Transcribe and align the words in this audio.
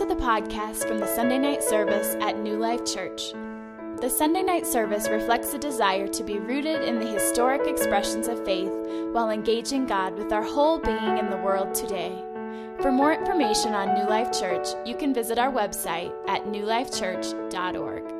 to 0.00 0.06
the 0.06 0.14
podcast 0.14 0.88
from 0.88 0.98
the 0.98 1.14
Sunday 1.14 1.36
night 1.36 1.62
service 1.62 2.16
at 2.22 2.38
New 2.38 2.56
Life 2.56 2.86
Church. 2.86 3.32
The 4.00 4.08
Sunday 4.08 4.42
night 4.42 4.66
service 4.66 5.10
reflects 5.10 5.52
a 5.52 5.58
desire 5.58 6.08
to 6.08 6.24
be 6.24 6.38
rooted 6.38 6.84
in 6.84 6.98
the 6.98 7.06
historic 7.06 7.66
expressions 7.66 8.26
of 8.26 8.42
faith 8.42 8.72
while 9.12 9.28
engaging 9.28 9.84
God 9.84 10.16
with 10.16 10.32
our 10.32 10.42
whole 10.42 10.78
being 10.78 11.18
in 11.18 11.28
the 11.28 11.36
world 11.36 11.74
today. 11.74 12.16
For 12.80 12.90
more 12.90 13.12
information 13.12 13.74
on 13.74 13.92
New 13.92 14.08
Life 14.08 14.32
Church, 14.32 14.68
you 14.86 14.96
can 14.96 15.12
visit 15.12 15.36
our 15.36 15.52
website 15.52 16.14
at 16.26 16.46
newlifechurch.org. 16.46 18.19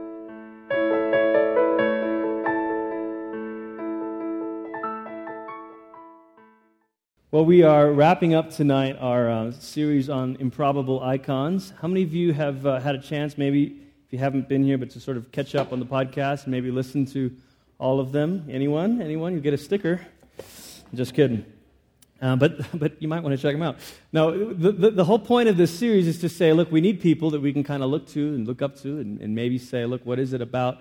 Well, 7.32 7.44
we 7.44 7.62
are 7.62 7.92
wrapping 7.92 8.34
up 8.34 8.50
tonight 8.50 8.96
our 8.98 9.30
uh, 9.30 9.52
series 9.52 10.10
on 10.10 10.36
improbable 10.40 11.00
icons. 11.00 11.72
How 11.80 11.86
many 11.86 12.02
of 12.02 12.12
you 12.12 12.32
have 12.32 12.66
uh, 12.66 12.80
had 12.80 12.96
a 12.96 12.98
chance, 12.98 13.38
maybe 13.38 13.66
if 14.04 14.12
you 14.12 14.18
haven't 14.18 14.48
been 14.48 14.64
here, 14.64 14.76
but 14.76 14.90
to 14.90 15.00
sort 15.00 15.16
of 15.16 15.30
catch 15.30 15.54
up 15.54 15.72
on 15.72 15.78
the 15.78 15.86
podcast 15.86 16.42
and 16.42 16.48
maybe 16.48 16.72
listen 16.72 17.06
to 17.06 17.30
all 17.78 18.00
of 18.00 18.10
them? 18.10 18.48
Anyone? 18.50 19.00
Anyone? 19.00 19.34
You 19.34 19.38
get 19.38 19.54
a 19.54 19.58
sticker. 19.58 20.04
Just 20.92 21.14
kidding. 21.14 21.44
Uh, 22.20 22.34
but, 22.34 22.66
but 22.76 23.00
you 23.00 23.06
might 23.06 23.22
want 23.22 23.36
to 23.36 23.40
check 23.40 23.54
them 23.54 23.62
out. 23.62 23.76
Now, 24.12 24.32
the, 24.32 24.72
the, 24.72 24.90
the, 24.90 25.04
whole 25.04 25.20
point 25.20 25.48
of 25.48 25.56
this 25.56 25.70
series 25.70 26.08
is 26.08 26.18
to 26.22 26.28
say, 26.28 26.52
look, 26.52 26.72
we 26.72 26.80
need 26.80 27.00
people 27.00 27.30
that 27.30 27.40
we 27.40 27.52
can 27.52 27.62
kind 27.62 27.84
of 27.84 27.90
look 27.90 28.08
to 28.08 28.34
and 28.34 28.44
look 28.44 28.60
up 28.60 28.74
to 28.80 28.98
and, 28.98 29.20
and 29.20 29.36
maybe 29.36 29.56
say, 29.56 29.84
look, 29.84 30.04
what 30.04 30.18
is 30.18 30.32
it 30.32 30.42
about 30.42 30.78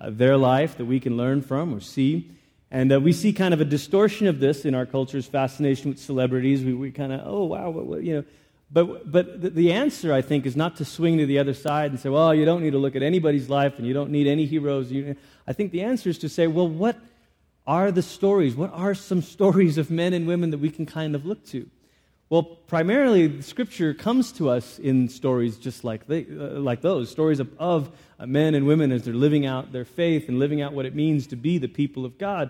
uh, 0.00 0.10
their 0.10 0.36
life 0.36 0.78
that 0.78 0.86
we 0.86 0.98
can 0.98 1.16
learn 1.16 1.42
from 1.42 1.72
or 1.72 1.78
see? 1.78 2.28
And 2.72 2.90
uh, 2.90 2.98
we 2.98 3.12
see 3.12 3.34
kind 3.34 3.52
of 3.52 3.60
a 3.60 3.66
distortion 3.66 4.26
of 4.26 4.40
this 4.40 4.64
in 4.64 4.74
our 4.74 4.86
culture's 4.86 5.26
fascination 5.26 5.90
with 5.90 5.98
celebrities. 5.98 6.64
We, 6.64 6.72
we 6.72 6.90
kind 6.90 7.12
of, 7.12 7.20
oh, 7.22 7.44
wow, 7.44 7.68
what, 7.68 7.84
what, 7.84 8.02
you 8.02 8.14
know. 8.16 8.24
But, 8.72 9.12
but 9.12 9.54
the, 9.54 9.72
answer, 9.72 10.10
I 10.10 10.22
think, 10.22 10.46
is 10.46 10.56
not 10.56 10.76
to 10.76 10.86
swing 10.86 11.18
to 11.18 11.26
the 11.26 11.38
other 11.38 11.52
side 11.52 11.90
and 11.90 12.00
say, 12.00 12.08
well, 12.08 12.34
you 12.34 12.46
don't 12.46 12.62
need 12.62 12.70
to 12.70 12.78
look 12.78 12.96
at 12.96 13.02
anybody's 13.02 13.50
life 13.50 13.76
and 13.76 13.86
you 13.86 13.92
don't 13.92 14.10
need 14.10 14.26
any 14.26 14.46
heroes. 14.46 14.90
I 15.46 15.52
think 15.52 15.72
the 15.72 15.82
answer 15.82 16.08
is 16.08 16.16
to 16.20 16.30
say, 16.30 16.46
well, 16.46 16.66
what 16.66 16.98
are 17.66 17.92
the 17.92 18.00
stories? 18.00 18.56
What 18.56 18.72
are 18.72 18.94
some 18.94 19.20
stories 19.20 19.76
of 19.76 19.90
men 19.90 20.14
and 20.14 20.26
women 20.26 20.50
that 20.52 20.58
we 20.58 20.70
can 20.70 20.86
kind 20.86 21.14
of 21.14 21.26
look 21.26 21.44
to? 21.48 21.68
Well, 22.32 22.44
primarily, 22.44 23.42
Scripture 23.42 23.92
comes 23.92 24.32
to 24.32 24.48
us 24.48 24.78
in 24.78 25.10
stories 25.10 25.58
just 25.58 25.84
like, 25.84 26.06
they, 26.06 26.24
uh, 26.24 26.60
like 26.60 26.80
those 26.80 27.10
stories 27.10 27.40
of, 27.40 27.50
of 27.58 27.90
uh, 28.18 28.24
men 28.24 28.54
and 28.54 28.66
women 28.66 28.90
as 28.90 29.02
they're 29.02 29.12
living 29.12 29.44
out 29.44 29.70
their 29.70 29.84
faith 29.84 30.30
and 30.30 30.38
living 30.38 30.62
out 30.62 30.72
what 30.72 30.86
it 30.86 30.94
means 30.94 31.26
to 31.26 31.36
be 31.36 31.58
the 31.58 31.68
people 31.68 32.06
of 32.06 32.16
God. 32.16 32.48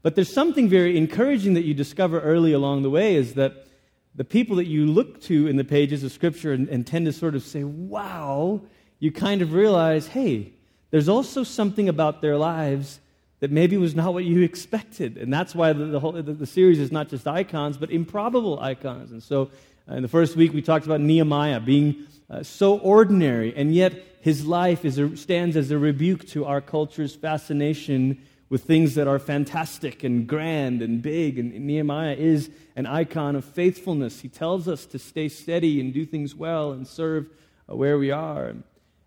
But 0.00 0.14
there's 0.14 0.32
something 0.32 0.66
very 0.70 0.96
encouraging 0.96 1.52
that 1.52 1.64
you 1.64 1.74
discover 1.74 2.22
early 2.22 2.54
along 2.54 2.84
the 2.84 2.88
way 2.88 3.16
is 3.16 3.34
that 3.34 3.66
the 4.14 4.24
people 4.24 4.56
that 4.56 4.66
you 4.66 4.86
look 4.86 5.20
to 5.24 5.46
in 5.46 5.56
the 5.56 5.62
pages 5.62 6.02
of 6.02 6.10
Scripture 6.10 6.54
and, 6.54 6.66
and 6.70 6.86
tend 6.86 7.04
to 7.04 7.12
sort 7.12 7.34
of 7.34 7.42
say, 7.42 7.64
wow, 7.64 8.62
you 8.98 9.12
kind 9.12 9.42
of 9.42 9.52
realize, 9.52 10.06
hey, 10.06 10.54
there's 10.90 11.10
also 11.10 11.42
something 11.44 11.86
about 11.86 12.22
their 12.22 12.38
lives 12.38 12.98
that 13.40 13.50
maybe 13.50 13.76
was 13.76 13.94
not 13.94 14.12
what 14.12 14.24
you 14.24 14.42
expected. 14.50 15.16
And 15.16 15.32
that's 15.32 15.54
why 15.54 15.72
the, 15.72 15.86
the 15.86 16.00
whole, 16.00 16.12
the, 16.12 16.22
the, 16.22 16.46
series 16.46 16.78
is 16.78 16.92
not 16.92 17.08
just 17.08 17.26
icons, 17.26 17.76
but 17.76 17.90
improbable 17.90 18.60
icons. 18.60 19.12
And 19.12 19.22
so 19.22 19.50
uh, 19.88 19.94
in 19.94 20.02
the 20.02 20.08
first 20.08 20.36
week, 20.36 20.52
we 20.52 20.62
talked 20.62 20.86
about 20.86 21.00
Nehemiah 21.00 21.60
being 21.60 22.06
uh, 22.30 22.42
so 22.42 22.78
ordinary, 22.78 23.54
and 23.56 23.74
yet 23.74 24.04
his 24.20 24.46
life 24.46 24.84
is 24.84 24.98
a, 24.98 25.16
stands 25.16 25.56
as 25.56 25.70
a 25.70 25.78
rebuke 25.78 26.26
to 26.28 26.44
our 26.44 26.60
culture's 26.60 27.14
fascination 27.14 28.20
with 28.50 28.64
things 28.64 28.94
that 28.94 29.06
are 29.06 29.18
fantastic 29.18 30.04
and 30.04 30.26
grand 30.26 30.82
and 30.82 31.02
big. 31.02 31.38
And 31.38 31.52
Nehemiah 31.52 32.14
is 32.14 32.50
an 32.76 32.86
icon 32.86 33.36
of 33.36 33.44
faithfulness. 33.44 34.20
He 34.20 34.28
tells 34.28 34.68
us 34.68 34.86
to 34.86 34.98
stay 34.98 35.28
steady 35.28 35.80
and 35.80 35.92
do 35.92 36.06
things 36.06 36.34
well 36.34 36.72
and 36.72 36.86
serve 36.86 37.28
uh, 37.70 37.76
where 37.76 37.98
we 37.98 38.10
are. 38.10 38.46
And 38.46 38.62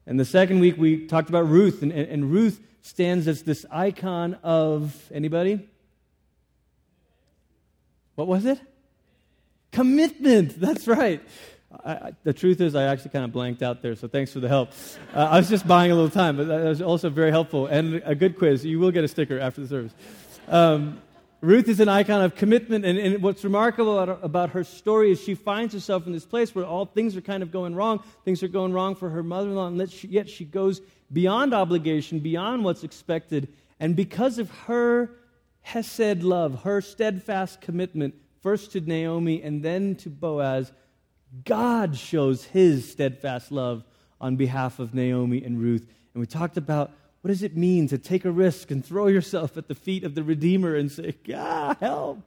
the 0.06 0.26
second 0.26 0.60
week, 0.60 0.78
we 0.78 1.06
talked 1.08 1.30
about 1.30 1.48
Ruth, 1.48 1.82
and, 1.82 1.92
and 1.92 2.32
Ruth 2.32 2.60
stands 2.82 3.28
as 3.28 3.44
this 3.44 3.66
icon 3.72 4.36
of 4.44 5.10
anybody? 5.14 5.68
What 8.16 8.28
was 8.28 8.46
it? 8.46 8.60
Commitment. 9.72 10.60
That's 10.60 10.88
right. 10.88 11.22
I, 11.86 11.92
I, 11.92 12.12
the 12.24 12.34
truth 12.34 12.60
is, 12.60 12.76
I 12.76 12.84
actually 12.84 13.12
kind 13.12 13.24
of 13.24 13.32
blanked 13.32 13.64
out 13.64 13.82
there, 13.82 13.96
so 13.96 14.08
thanks 14.08 14.34
for 14.34 14.40
the 14.40 14.50
help. 14.50 14.72
Uh, 15.14 15.20
I 15.32 15.38
was 15.38 15.50
just 15.50 15.66
buying 15.66 15.92
a 15.92 15.96
little 15.96 16.10
time, 16.10 16.36
but 16.36 16.48
that 16.48 16.64
was 16.64 16.82
also 16.82 17.10
very 17.10 17.32
helpful 17.32 17.68
and 17.68 18.02
a 18.06 18.16
good 18.16 18.38
quiz. 18.38 18.66
You 18.66 18.80
will 18.80 18.92
get 18.92 19.04
a 19.04 19.08
sticker 19.08 19.40
after 19.40 19.62
the 19.62 19.68
service. 19.68 19.94
Um, 20.48 21.02
Ruth 21.42 21.68
is 21.68 21.80
an 21.80 21.90
icon 21.90 22.22
of 22.22 22.36
commitment, 22.36 22.86
and, 22.86 23.00
and 23.00 23.24
what's 23.24 23.44
remarkable 23.44 23.98
about, 24.00 24.52
her 24.52 24.64
story 24.64 25.12
is 25.12 25.20
she 25.20 25.34
finds 25.34 25.74
herself 25.74 26.06
in 26.06 26.14
this 26.14 26.26
place 26.26 26.54
where 26.54 26.66
all 26.66 26.86
things 26.86 27.18
are 27.18 27.22
kind 27.22 27.42
of 27.42 27.52
going 27.52 27.74
wrong. 27.74 28.04
Things 28.24 28.44
are 28.44 28.48
going 28.48 28.74
wrong 28.74 28.94
for 28.94 29.10
her 29.10 29.24
mother 29.24 29.50
in 29.50 29.56
law, 29.56 29.66
and 29.66 30.04
yet 30.04 30.30
she 30.30 30.46
goes 30.46 30.82
beyond 31.12 31.56
obligation, 31.56 32.20
beyond 32.20 32.64
what's 32.64 32.84
expected. 32.84 33.48
And 33.80 33.96
because 33.96 34.38
of 34.38 34.52
her 34.68 35.10
Hesed 35.62 36.22
love, 36.22 36.62
her 36.64 36.80
steadfast 36.80 37.60
commitment, 37.60 38.14
first 38.42 38.72
to 38.74 38.82
Naomi 38.82 39.42
and 39.42 39.64
then 39.64 39.96
to 39.96 40.12
Boaz, 40.12 40.72
God 41.44 41.98
shows 41.98 42.44
his 42.46 42.92
steadfast 42.92 43.52
love 43.52 43.84
on 44.20 44.36
behalf 44.36 44.78
of 44.78 44.94
Naomi 44.94 45.44
and 45.44 45.60
Ruth. 45.60 45.88
And 46.14 46.22
we 46.22 46.28
talked 46.28 46.58
about 46.58 46.92
what 47.22 47.30
does 47.30 47.44
it 47.44 47.56
mean 47.56 47.88
to 47.88 47.98
take 47.98 48.26
a 48.26 48.32
risk 48.32 48.72
and 48.72 48.84
throw 48.84 49.08
yourself 49.08 49.56
at 49.56 49.68
the 49.68 49.76
feet 49.76 50.04
of 50.04 50.16
the 50.16 50.24
Redeemer 50.24 50.76
and 50.76 50.92
say, 50.92 51.16
God, 51.24 51.78
help. 51.80 52.20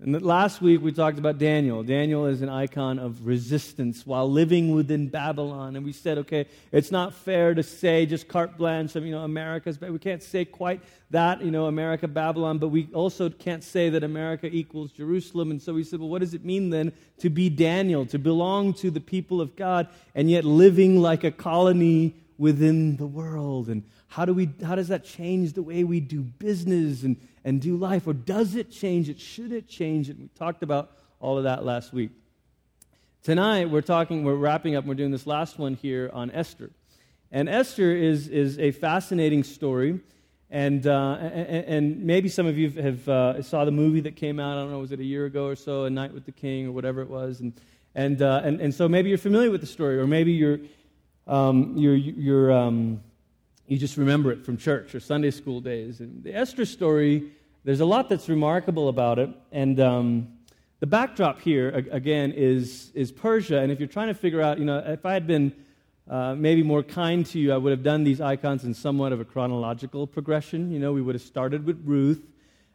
And 0.00 0.22
last 0.22 0.62
week 0.62 0.80
we 0.80 0.92
talked 0.92 1.18
about 1.18 1.38
Daniel. 1.38 1.82
Daniel 1.82 2.26
is 2.26 2.40
an 2.40 2.48
icon 2.48 3.00
of 3.00 3.26
resistance 3.26 4.06
while 4.06 4.30
living 4.30 4.72
within 4.72 5.08
Babylon. 5.08 5.74
And 5.74 5.84
we 5.84 5.90
said, 5.90 6.18
okay, 6.18 6.46
it's 6.70 6.92
not 6.92 7.12
fair 7.12 7.52
to 7.52 7.64
say 7.64 8.06
just 8.06 8.28
carte 8.28 8.56
blanche, 8.56 8.94
you 8.94 9.10
know, 9.10 9.24
America's, 9.24 9.76
but 9.76 9.90
we 9.90 9.98
can't 9.98 10.22
say 10.22 10.44
quite 10.44 10.80
that, 11.10 11.42
you 11.42 11.50
know, 11.50 11.66
America, 11.66 12.06
Babylon, 12.06 12.58
but 12.58 12.68
we 12.68 12.88
also 12.94 13.28
can't 13.28 13.64
say 13.64 13.88
that 13.90 14.04
America 14.04 14.46
equals 14.46 14.92
Jerusalem. 14.92 15.50
And 15.50 15.60
so 15.60 15.74
we 15.74 15.82
said, 15.82 15.98
well, 15.98 16.08
what 16.08 16.20
does 16.20 16.34
it 16.34 16.44
mean 16.44 16.70
then 16.70 16.92
to 17.18 17.28
be 17.28 17.50
Daniel, 17.50 18.06
to 18.06 18.20
belong 18.20 18.74
to 18.74 18.92
the 18.92 19.00
people 19.00 19.40
of 19.40 19.56
God, 19.56 19.88
and 20.14 20.30
yet 20.30 20.44
living 20.44 21.02
like 21.02 21.24
a 21.24 21.32
colony 21.32 22.14
within 22.38 22.96
the 22.96 23.06
world? 23.06 23.68
And 23.68 23.82
how, 24.06 24.24
do 24.24 24.32
we, 24.32 24.48
how 24.64 24.76
does 24.76 24.88
that 24.88 25.04
change 25.04 25.52
the 25.52 25.62
way 25.62 25.84
we 25.84 26.00
do 26.00 26.22
business 26.22 27.02
and, 27.02 27.16
and 27.44 27.60
do 27.60 27.76
life? 27.76 28.06
Or 28.06 28.14
does 28.14 28.54
it 28.54 28.70
change 28.70 29.08
it? 29.08 29.20
Should 29.20 29.52
it 29.52 29.68
change 29.68 30.08
it? 30.08 30.18
We 30.18 30.28
talked 30.38 30.62
about 30.62 30.92
all 31.20 31.36
of 31.36 31.44
that 31.44 31.64
last 31.64 31.92
week. 31.92 32.10
Tonight, 33.24 33.68
we're 33.68 33.82
talking, 33.82 34.24
we're 34.24 34.36
wrapping 34.36 34.76
up, 34.76 34.84
we're 34.84 34.94
doing 34.94 35.10
this 35.10 35.26
last 35.26 35.58
one 35.58 35.74
here 35.74 36.10
on 36.14 36.30
Esther. 36.30 36.70
And 37.30 37.48
Esther 37.48 37.92
is, 37.92 38.28
is 38.28 38.58
a 38.58 38.70
fascinating 38.70 39.44
story. 39.44 40.00
And, 40.50 40.86
uh, 40.86 41.18
and, 41.20 41.64
and, 41.66 42.04
maybe 42.04 42.30
some 42.30 42.46
of 42.46 42.56
you 42.56 42.70
have 42.70 43.06
uh, 43.06 43.42
saw 43.42 43.66
the 43.66 43.70
movie 43.70 44.00
that 44.00 44.16
came 44.16 44.40
out, 44.40 44.56
I 44.56 44.62
don't 44.62 44.70
know, 44.70 44.78
was 44.78 44.92
it 44.92 45.00
a 45.00 45.04
year 45.04 45.26
ago 45.26 45.46
or 45.46 45.54
so, 45.54 45.84
A 45.84 45.90
Night 45.90 46.14
with 46.14 46.24
the 46.24 46.32
King 46.32 46.66
or 46.66 46.72
whatever 46.72 47.02
it 47.02 47.10
was. 47.10 47.40
And, 47.40 47.52
and, 47.94 48.22
uh, 48.22 48.40
and, 48.42 48.58
and 48.58 48.72
so 48.72 48.88
maybe 48.88 49.10
you're 49.10 49.18
familiar 49.18 49.50
with 49.50 49.60
the 49.60 49.66
story, 49.66 49.98
or 49.98 50.06
maybe 50.06 50.32
you're, 50.32 50.58
um, 51.28 51.76
you're, 51.76 51.94
you're 51.94 52.50
um, 52.50 53.00
you 53.68 53.76
just 53.76 53.98
remember 53.98 54.32
it 54.32 54.44
from 54.44 54.56
church 54.56 54.94
or 54.94 55.00
Sunday 55.00 55.30
school 55.30 55.60
days. 55.60 56.00
And 56.00 56.24
the 56.24 56.34
Esther 56.34 56.64
story, 56.64 57.30
there's 57.64 57.80
a 57.80 57.84
lot 57.84 58.08
that's 58.08 58.28
remarkable 58.28 58.88
about 58.88 59.18
it. 59.18 59.28
And 59.52 59.78
um, 59.78 60.28
the 60.80 60.86
backdrop 60.86 61.42
here, 61.42 61.68
again, 61.68 62.32
is, 62.32 62.90
is 62.94 63.12
Persia. 63.12 63.58
And 63.58 63.70
if 63.70 63.78
you're 63.78 63.86
trying 63.86 64.08
to 64.08 64.14
figure 64.14 64.40
out, 64.40 64.58
you 64.58 64.64
know, 64.64 64.78
if 64.78 65.04
I 65.04 65.12
had 65.12 65.26
been 65.26 65.52
uh, 66.08 66.34
maybe 66.34 66.62
more 66.62 66.82
kind 66.82 67.26
to 67.26 67.38
you, 67.38 67.52
I 67.52 67.58
would 67.58 67.70
have 67.70 67.82
done 67.82 68.04
these 68.04 68.22
icons 68.22 68.64
in 68.64 68.72
somewhat 68.72 69.12
of 69.12 69.20
a 69.20 69.24
chronological 69.24 70.06
progression. 70.06 70.72
You 70.72 70.78
know, 70.78 70.92
we 70.94 71.02
would 71.02 71.14
have 71.14 71.22
started 71.22 71.66
with 71.66 71.82
Ruth, 71.84 72.22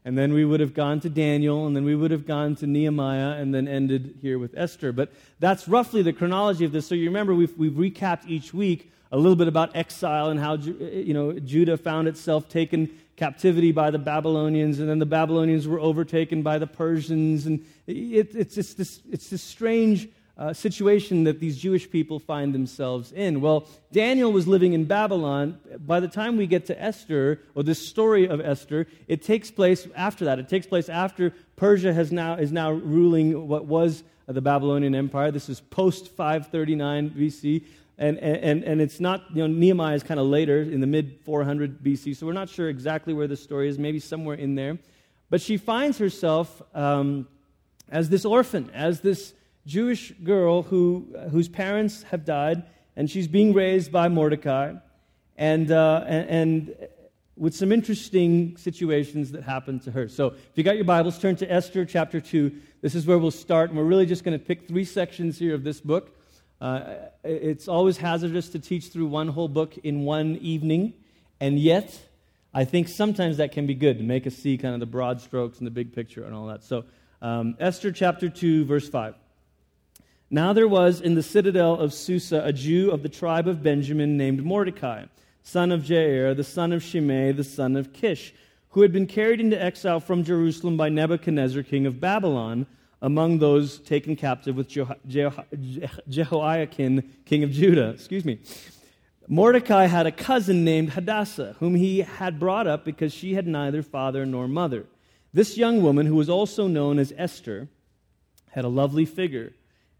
and 0.05 0.17
then 0.17 0.33
we 0.33 0.43
would 0.43 0.59
have 0.59 0.73
gone 0.73 0.99
to 1.01 1.09
Daniel, 1.09 1.65
and 1.65 1.75
then 1.75 1.85
we 1.85 1.95
would 1.95 2.11
have 2.11 2.25
gone 2.25 2.55
to 2.57 2.67
Nehemiah, 2.67 3.39
and 3.39 3.53
then 3.53 3.67
ended 3.67 4.17
here 4.21 4.37
with 4.37 4.53
Esther. 4.57 4.91
But 4.91 5.11
that's 5.39 5.67
roughly 5.67 6.01
the 6.01 6.13
chronology 6.13 6.65
of 6.65 6.71
this. 6.71 6.85
So 6.87 6.95
you 6.95 7.05
remember 7.05 7.33
we've, 7.33 7.57
we've 7.57 7.73
recapped 7.73 8.27
each 8.27 8.53
week 8.53 8.91
a 9.11 9.17
little 9.17 9.35
bit 9.35 9.47
about 9.47 9.75
exile 9.75 10.29
and 10.29 10.39
how 10.39 10.55
you 10.55 11.13
know, 11.13 11.33
Judah 11.39 11.77
found 11.77 12.07
itself 12.07 12.49
taken 12.49 12.89
captivity 13.15 13.71
by 13.71 13.91
the 13.91 13.99
Babylonians, 13.99 14.79
and 14.79 14.89
then 14.89 14.99
the 14.99 15.05
Babylonians 15.05 15.67
were 15.67 15.79
overtaken 15.79 16.41
by 16.41 16.57
the 16.57 16.67
Persians. 16.67 17.45
And 17.45 17.65
it, 17.87 18.35
it's, 18.35 18.55
just 18.55 18.77
this, 18.77 18.99
it's 19.11 19.29
this 19.29 19.43
strange 19.43 20.09
uh, 20.37 20.51
situation 20.51 21.25
that 21.25 21.39
these 21.39 21.57
Jewish 21.57 21.89
people 21.89 22.19
find 22.19 22.53
themselves 22.53 23.11
in. 23.11 23.39
Well, 23.39 23.67
Daniel 23.91 24.31
was 24.31 24.47
living 24.47 24.73
in 24.73 24.85
Babylon. 24.85 25.59
By 25.77 25.99
the 25.99 26.07
time 26.07 26.37
we 26.37 26.47
get 26.47 26.65
to 26.67 26.81
Esther, 26.81 27.39
or 27.53 27.61
this 27.63 27.85
story 27.85 28.27
of 28.27 28.41
Esther, 28.41 28.87
it 29.07 29.21
takes 29.21 29.51
place 29.51 29.87
after 29.95 30.25
that. 30.25 30.39
It 30.39 30.49
takes 30.49 30.65
place 30.65 30.89
after 30.89 31.33
Persia 31.55 31.93
has 31.93 32.11
now, 32.11 32.35
is 32.35 32.51
now 32.51 32.71
ruling 32.71 33.47
what 33.47 33.65
was 33.65 34.03
the 34.25 34.41
Babylonian 34.41 34.95
Empire. 34.95 35.29
This 35.31 35.49
is 35.49 35.59
post 35.59 36.09
539 36.09 37.11
BC. 37.11 37.63
And, 37.99 38.17
and, 38.17 38.63
and 38.63 38.81
it's 38.81 38.99
not, 38.99 39.23
you 39.35 39.47
know, 39.47 39.47
Nehemiah 39.47 39.95
is 39.95 40.01
kind 40.01 40.19
of 40.19 40.25
later 40.25 40.61
in 40.63 40.81
the 40.81 40.87
mid 40.87 41.19
400 41.25 41.83
BC, 41.83 42.15
so 42.15 42.25
we're 42.25 42.33
not 42.33 42.49
sure 42.49 42.67
exactly 42.67 43.13
where 43.13 43.27
the 43.27 43.37
story 43.37 43.69
is, 43.69 43.77
maybe 43.77 43.99
somewhere 43.99 44.35
in 44.35 44.55
there. 44.55 44.79
But 45.29 45.41
she 45.41 45.57
finds 45.57 45.99
herself 45.99 46.61
um, 46.73 47.27
as 47.89 48.09
this 48.09 48.25
orphan, 48.25 48.71
as 48.73 49.01
this 49.01 49.35
Jewish 49.65 50.11
girl 50.23 50.63
who, 50.63 51.07
whose 51.31 51.47
parents 51.47 52.03
have 52.03 52.25
died, 52.25 52.63
and 52.95 53.09
she's 53.09 53.27
being 53.27 53.53
raised 53.53 53.91
by 53.91 54.09
Mordecai, 54.09 54.73
and, 55.37 55.71
uh, 55.71 56.03
and, 56.05 56.29
and 56.29 56.87
with 57.35 57.55
some 57.55 57.71
interesting 57.71 58.57
situations 58.57 59.31
that 59.31 59.43
happen 59.43 59.79
to 59.81 59.91
her. 59.91 60.07
So, 60.07 60.27
if 60.27 60.51
you 60.55 60.63
got 60.63 60.75
your 60.75 60.85
Bibles, 60.85 61.17
turn 61.17 61.35
to 61.37 61.51
Esther 61.51 61.85
chapter 61.85 62.19
2. 62.19 62.51
This 62.81 62.93
is 62.93 63.07
where 63.07 63.17
we'll 63.17 63.31
start, 63.31 63.69
and 63.69 63.79
we're 63.79 63.85
really 63.85 64.05
just 64.05 64.23
going 64.23 64.37
to 64.37 64.45
pick 64.45 64.67
three 64.67 64.85
sections 64.85 65.39
here 65.39 65.55
of 65.55 65.63
this 65.63 65.79
book. 65.79 66.15
Uh, 66.61 66.95
it's 67.23 67.67
always 67.67 67.97
hazardous 67.97 68.49
to 68.49 68.59
teach 68.59 68.87
through 68.87 69.07
one 69.07 69.29
whole 69.29 69.47
book 69.47 69.77
in 69.79 70.01
one 70.01 70.35
evening, 70.37 70.93
and 71.39 71.57
yet, 71.57 71.97
I 72.53 72.65
think 72.65 72.87
sometimes 72.87 73.37
that 73.37 73.51
can 73.51 73.65
be 73.65 73.73
good 73.73 73.97
to 73.97 74.03
make 74.03 74.27
us 74.27 74.35
see 74.35 74.57
kind 74.57 74.73
of 74.73 74.79
the 74.79 74.85
broad 74.85 75.19
strokes 75.21 75.57
and 75.57 75.65
the 75.65 75.71
big 75.71 75.93
picture 75.93 76.23
and 76.23 76.35
all 76.35 76.47
that. 76.47 76.63
So, 76.63 76.85
um, 77.21 77.55
Esther 77.59 77.91
chapter 77.91 78.29
2, 78.29 78.65
verse 78.65 78.87
5. 78.89 79.15
Now 80.33 80.51
there 80.51 80.67
was 80.67 80.99
in 80.99 81.13
the 81.13 81.21
citadel 81.21 81.75
of 81.75 81.93
Susa 81.93 82.41
a 82.43 82.51
Jew 82.51 82.89
of 82.89 83.03
the 83.03 83.09
tribe 83.09 83.47
of 83.47 83.61
Benjamin 83.61 84.17
named 84.17 84.43
Mordecai 84.43 85.05
son 85.43 85.71
of 85.71 85.83
Jair, 85.83 86.35
the 86.35 86.43
son 86.43 86.73
of 86.73 86.81
Shimei, 86.81 87.31
the 87.33 87.43
son 87.43 87.75
of 87.75 87.93
Kish, 87.93 88.33
who 88.69 88.81
had 88.81 88.91
been 88.91 89.05
carried 89.05 89.39
into 89.39 89.61
exile 89.61 89.99
from 89.99 90.23
Jerusalem 90.23 90.75
by 90.75 90.89
Nebuchadnezzar, 90.89 91.61
king 91.61 91.85
of 91.85 91.99
Babylon, 91.99 92.65
among 92.99 93.37
those 93.37 93.77
taken 93.77 94.15
captive 94.15 94.55
with 94.55 94.69
Jehoiakim, 96.09 97.03
king 97.25 97.43
of 97.43 97.51
Judah. 97.51 97.89
Excuse 97.89 98.25
me. 98.25 98.39
Mordecai 99.27 99.85
had 99.85 100.07
a 100.07 100.11
cousin 100.11 100.65
named 100.65 100.93
Hadassah, 100.93 101.57
whom 101.59 101.75
he 101.75 101.99
had 101.99 102.39
brought 102.39 102.65
up 102.65 102.83
because 102.85 103.13
she 103.13 103.35
had 103.35 103.45
neither 103.45 103.83
father 103.83 104.25
nor 104.25 104.47
mother. 104.47 104.87
This 105.31 105.59
young 105.59 105.83
woman, 105.83 106.07
who 106.07 106.15
was 106.15 106.27
also 106.27 106.65
known 106.65 106.97
as 106.97 107.13
Esther, 107.19 107.67
had 108.49 108.65
a 108.65 108.69
lovely 108.69 109.05
figure 109.05 109.53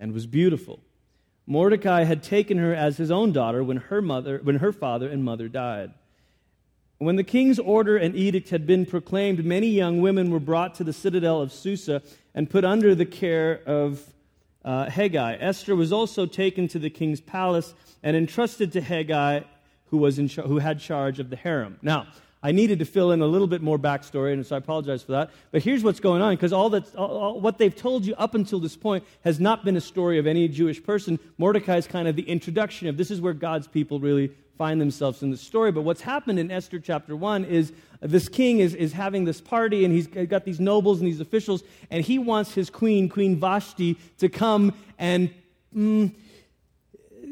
and 0.04 0.12
was 0.12 0.28
beautiful. 0.28 0.82
Mordecai 1.48 2.04
had 2.04 2.22
taken 2.22 2.58
her 2.58 2.76
as 2.76 2.98
his 2.98 3.10
own 3.10 3.32
daughter 3.32 3.64
when 3.64 3.78
her, 3.78 4.02
mother, 4.02 4.42
when 4.44 4.58
her 4.58 4.74
father 4.74 5.08
and 5.08 5.24
mother 5.24 5.48
died. 5.48 5.94
When 6.98 7.16
the 7.16 7.24
king's 7.24 7.58
order 7.58 7.96
and 7.96 8.14
edict 8.14 8.50
had 8.50 8.68
been 8.68 8.86
proclaimed, 8.86 9.46
many 9.46 9.68
young 9.68 10.02
women 10.02 10.30
were 10.30 10.42
brought 10.42 10.76
to 10.76 10.84
the 10.84 10.92
citadel 10.92 11.42
of 11.42 11.54
Susa 11.54 12.02
and 12.36 12.50
put 12.50 12.66
under 12.66 12.94
the 12.94 13.06
care 13.06 13.62
of 13.66 14.04
uh, 14.66 14.88
Hegai. 14.88 15.38
Esther 15.40 15.74
was 15.74 15.94
also 15.94 16.26
taken 16.26 16.68
to 16.68 16.80
the 16.80 16.90
king's 16.90 17.22
palace 17.22 17.74
and 18.04 18.18
entrusted 18.18 18.74
to 18.74 18.82
Haggai, 18.82 19.42
who, 19.86 19.98
was 20.00 20.20
in, 20.20 20.28
who 20.28 20.60
had 20.60 20.82
charge 20.82 21.20
of 21.20 21.30
the 21.30 21.38
harem. 21.38 21.80
Now, 21.82 22.08
I 22.44 22.52
needed 22.52 22.80
to 22.80 22.86
fill 22.86 23.14
in 23.14 23.22
a 23.22 23.26
little 23.26 23.48
bit 23.48 23.62
more 23.62 23.80
backstory, 23.80 24.34
and 24.34 24.46
so 24.46 24.56
I 24.56 24.58
apologize 24.58 25.02
for 25.02 25.14
that. 25.14 25.32
But 25.52 25.64
here's 25.64 25.82
what's 25.82 26.02
going 26.02 26.22
on, 26.22 26.36
because 26.36 26.52
all 26.52 26.70
that, 26.72 26.94
all, 26.94 27.18
all, 27.18 27.40
what 27.40 27.58
they've 27.58 27.76
told 27.76 28.06
you 28.06 28.14
up 28.16 28.36
until 28.36 28.60
this 28.60 28.76
point 28.76 29.06
has 29.24 29.40
not 29.40 29.64
been 29.64 29.78
a 29.78 29.82
story 29.82 30.20
of 30.20 30.28
any 30.28 30.50
Jewish 30.50 30.84
person. 30.84 31.18
Mordecai 31.38 31.78
is 31.78 31.88
kind 31.88 32.06
of 32.06 32.18
the 32.18 32.24
introduction 32.24 32.90
of 32.90 32.98
this 32.98 33.10
is 33.10 33.22
where 33.22 33.34
God's 33.34 33.68
people 33.68 34.02
really 34.02 34.30
find 34.58 34.82
themselves 34.82 35.24
in 35.24 35.32
the 35.32 35.38
story. 35.38 35.72
But 35.72 35.84
what's 35.84 36.02
happened 36.02 36.38
in 36.38 36.52
Esther 36.52 36.80
chapter 36.80 37.16
1 37.16 37.46
is 37.46 37.72
this 38.02 38.28
king 38.28 38.60
is, 38.60 38.76
is 38.76 38.92
having 38.92 39.24
this 39.24 39.40
party, 39.40 39.86
and 39.86 39.94
he's 39.94 40.08
got 40.08 40.44
these 40.44 40.60
nobles 40.60 41.00
and 41.00 41.08
these 41.08 41.22
officials, 41.22 41.64
and 41.90 42.04
he 42.04 42.20
wants 42.20 42.54
his 42.54 42.70
queen, 42.70 43.08
Queen 43.08 43.40
Vashti, 43.40 43.98
to 44.18 44.28
come 44.28 44.74
and. 45.00 45.34
Mm, 45.74 46.14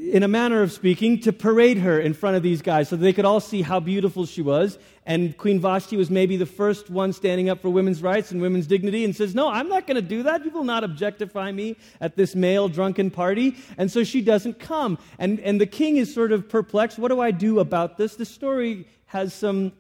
in 0.01 0.24
a 0.24 0.27
manner 0.27 0.63
of 0.63 0.71
speaking, 0.71 1.19
to 1.19 1.31
parade 1.31 1.77
her 1.77 2.00
in 2.00 2.13
front 2.13 2.36
of 2.36 2.42
these 2.42 2.62
guys 2.63 2.89
so 2.89 2.95
they 2.95 3.13
could 3.13 3.25
all 3.25 3.39
see 3.39 3.62
how 3.62 3.80
beautiful 3.80 4.25
she 4.25 4.42
was. 4.42 4.80
And 5.06 5.38
Queen 5.38 5.59
Vashti 5.59 5.95
was 5.95 6.09
maybe 6.09 6.38
the 6.38 6.45
first 6.45 6.89
one 6.89 7.13
standing 7.13 7.50
up 7.50 7.62
for 7.62 7.69
women's 7.69 8.01
rights 8.01 8.31
and 8.31 8.42
women's 8.42 8.65
dignity 8.65 9.06
and 9.06 9.15
says, 9.15 9.36
No, 9.36 9.48
I'm 9.48 9.69
not 9.69 9.86
going 9.86 9.95
to 9.95 10.01
do 10.01 10.24
that. 10.24 10.44
You 10.44 10.51
will 10.51 10.63
not 10.63 10.83
objectify 10.83 11.51
me 11.51 11.77
at 12.00 12.15
this 12.15 12.36
male 12.36 12.68
drunken 12.68 13.12
party. 13.12 13.57
And 13.77 13.92
so 13.92 14.03
she 14.03 14.21
doesn't 14.21 14.59
come. 14.59 14.98
And, 15.19 15.39
and 15.42 15.62
the 15.62 15.68
king 15.68 15.98
is 15.98 16.13
sort 16.13 16.31
of 16.31 16.50
perplexed. 16.50 16.98
What 16.98 17.09
do 17.09 17.21
I 17.21 17.31
do 17.31 17.59
about 17.59 17.98
this? 17.98 18.15
The 18.15 18.25
story 18.25 18.88
has 19.07 19.33
some 19.33 19.71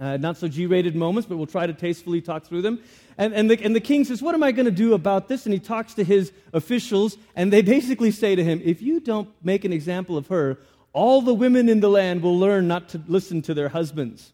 uh, 0.00 0.16
not 0.16 0.36
so 0.36 0.48
G 0.48 0.66
rated 0.66 0.96
moments, 0.96 1.28
but 1.28 1.36
we'll 1.36 1.46
try 1.46 1.66
to 1.66 1.72
tastefully 1.72 2.20
talk 2.20 2.44
through 2.44 2.62
them. 2.62 2.80
And, 3.16 3.32
and, 3.32 3.48
the, 3.48 3.62
and 3.62 3.76
the 3.76 3.80
king 3.80 4.04
says, 4.04 4.20
What 4.20 4.34
am 4.34 4.42
I 4.42 4.50
going 4.52 4.66
to 4.66 4.72
do 4.72 4.94
about 4.94 5.28
this? 5.28 5.46
And 5.46 5.52
he 5.52 5.60
talks 5.60 5.94
to 5.94 6.04
his 6.04 6.32
officials, 6.52 7.16
and 7.36 7.52
they 7.52 7.62
basically 7.62 8.10
say 8.10 8.34
to 8.34 8.42
him, 8.42 8.60
If 8.64 8.82
you 8.82 8.98
don't 8.98 9.28
make 9.42 9.64
an 9.64 9.72
example 9.72 10.16
of 10.16 10.26
her, 10.28 10.58
all 10.92 11.22
the 11.22 11.34
women 11.34 11.68
in 11.68 11.80
the 11.80 11.88
land 11.88 12.22
will 12.22 12.38
learn 12.38 12.66
not 12.66 12.88
to 12.90 13.02
listen 13.06 13.42
to 13.42 13.54
their 13.54 13.68
husbands. 13.68 14.32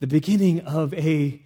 The 0.00 0.06
beginning 0.06 0.60
of 0.60 0.92
a 0.94 1.40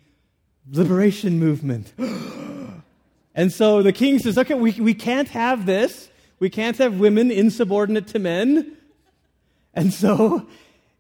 liberation 0.70 1.38
movement. 1.38 1.92
and 3.34 3.52
so 3.52 3.82
the 3.82 3.92
king 3.92 4.18
says, 4.18 4.38
Okay, 4.38 4.54
we, 4.54 4.72
we 4.72 4.94
can't 4.94 5.28
have 5.28 5.66
this. 5.66 6.08
We 6.38 6.48
can't 6.48 6.78
have 6.78 6.98
women 6.98 7.30
insubordinate 7.30 8.06
to 8.08 8.18
men. 8.18 8.76
And 9.74 9.92
so 9.92 10.46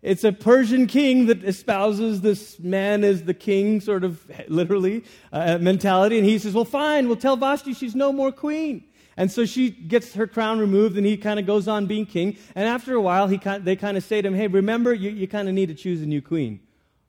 it's 0.02 0.24
a 0.24 0.32
Persian 0.32 0.88
king 0.88 1.26
that 1.26 1.44
espouses 1.44 2.22
this 2.22 2.58
man 2.58 3.04
as 3.04 3.22
the 3.22 3.34
king, 3.34 3.80
sort 3.80 4.02
of 4.02 4.28
literally, 4.48 5.04
uh, 5.32 5.58
mentality. 5.58 6.18
And 6.18 6.26
he 6.26 6.40
says, 6.40 6.54
Well, 6.54 6.64
fine, 6.64 7.06
we'll 7.06 7.16
tell 7.16 7.36
Vashti 7.36 7.72
she's 7.72 7.94
no 7.94 8.12
more 8.12 8.32
queen. 8.32 8.84
And 9.16 9.30
so 9.30 9.44
she 9.44 9.70
gets 9.70 10.14
her 10.14 10.26
crown 10.26 10.58
removed, 10.58 10.96
and 10.96 11.06
he 11.06 11.16
kind 11.16 11.38
of 11.38 11.46
goes 11.46 11.68
on 11.68 11.86
being 11.86 12.06
king. 12.06 12.36
And 12.56 12.66
after 12.66 12.94
a 12.94 13.00
while, 13.00 13.28
he 13.28 13.38
kind, 13.38 13.64
they 13.64 13.76
kind 13.76 13.96
of 13.96 14.02
say 14.02 14.20
to 14.20 14.26
him, 14.26 14.34
Hey, 14.34 14.48
remember, 14.48 14.92
you, 14.92 15.10
you 15.10 15.28
kind 15.28 15.48
of 15.48 15.54
need 15.54 15.66
to 15.66 15.74
choose 15.74 16.02
a 16.02 16.06
new 16.06 16.20
queen. 16.20 16.58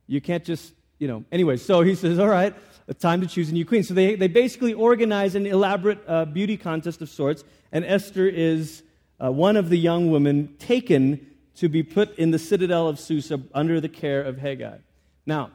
You 0.05 0.21
can't 0.21 0.43
just, 0.43 0.73
you 0.99 1.07
know. 1.07 1.23
Anyway, 1.31 1.57
so 1.57 1.81
he 1.81 1.95
says, 1.95 2.19
All 2.19 2.27
right, 2.27 2.53
time 2.99 3.21
to 3.21 3.27
choose 3.27 3.49
a 3.49 3.53
new 3.53 3.65
queen. 3.65 3.81
So 3.81 3.95
they, 3.95 4.13
they 4.13 4.27
basically 4.27 4.73
organize 4.73 5.33
an 5.33 5.47
elaborate 5.47 5.97
uh, 6.07 6.25
beauty 6.25 6.57
contest 6.57 7.01
of 7.01 7.09
sorts, 7.09 7.43
and 7.71 7.83
Esther 7.83 8.27
is 8.27 8.83
uh, 9.19 9.31
one 9.31 9.57
of 9.57 9.69
the 9.69 9.79
young 9.79 10.11
women 10.11 10.55
taken 10.59 11.32
to 11.57 11.69
be 11.69 11.83
put 11.83 12.17
in 12.17 12.31
the 12.31 12.39
citadel 12.39 12.87
of 12.87 12.99
Susa 12.99 13.41
under 13.53 13.79
the 13.79 13.89
care 13.89 14.21
of 14.21 14.37
Hegai. 14.37 14.79
Now, 15.25 15.51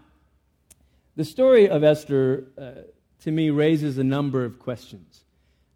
the 1.17 1.25
story 1.25 1.69
of 1.69 1.83
Esther, 1.83 2.45
uh, 2.57 2.71
to 3.23 3.31
me, 3.31 3.51
raises 3.51 3.99
a 3.99 4.05
number 4.05 4.45
of 4.45 4.59
questions. 4.59 5.25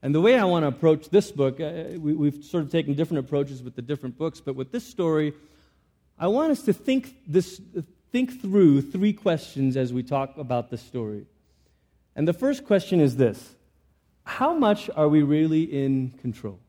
And 0.02 0.14
the 0.14 0.20
way 0.20 0.38
I 0.38 0.44
want 0.44 0.64
to 0.64 0.68
approach 0.68 1.10
this 1.10 1.30
book, 1.30 1.60
uh, 1.60 1.98
we, 1.98 2.26
have 2.26 2.44
sort 2.44 2.64
of 2.64 2.70
taken 2.70 2.94
different 2.94 3.20
approaches 3.24 3.62
with 3.62 3.76
the 3.76 3.82
different 3.82 4.18
books, 4.18 4.40
but 4.40 4.54
with 4.54 4.72
this 4.72 4.84
story, 4.84 5.32
I 6.18 6.28
want 6.28 6.52
us 6.52 6.62
to 6.62 6.72
think, 6.72 7.16
this, 7.26 7.60
think 8.10 8.40
through 8.40 8.82
three 8.82 9.12
questions 9.12 9.76
as 9.76 9.92
we 9.92 10.02
talk 10.02 10.36
about 10.36 10.70
this 10.70 10.82
story. 10.82 11.26
And 12.14 12.28
the 12.28 12.32
first 12.32 12.64
question 12.64 13.00
is 13.00 13.16
this 13.16 13.54
How 14.24 14.54
much 14.54 14.90
are 14.94 15.08
we 15.08 15.22
really 15.22 15.62
in 15.62 16.10
control? 16.20 16.60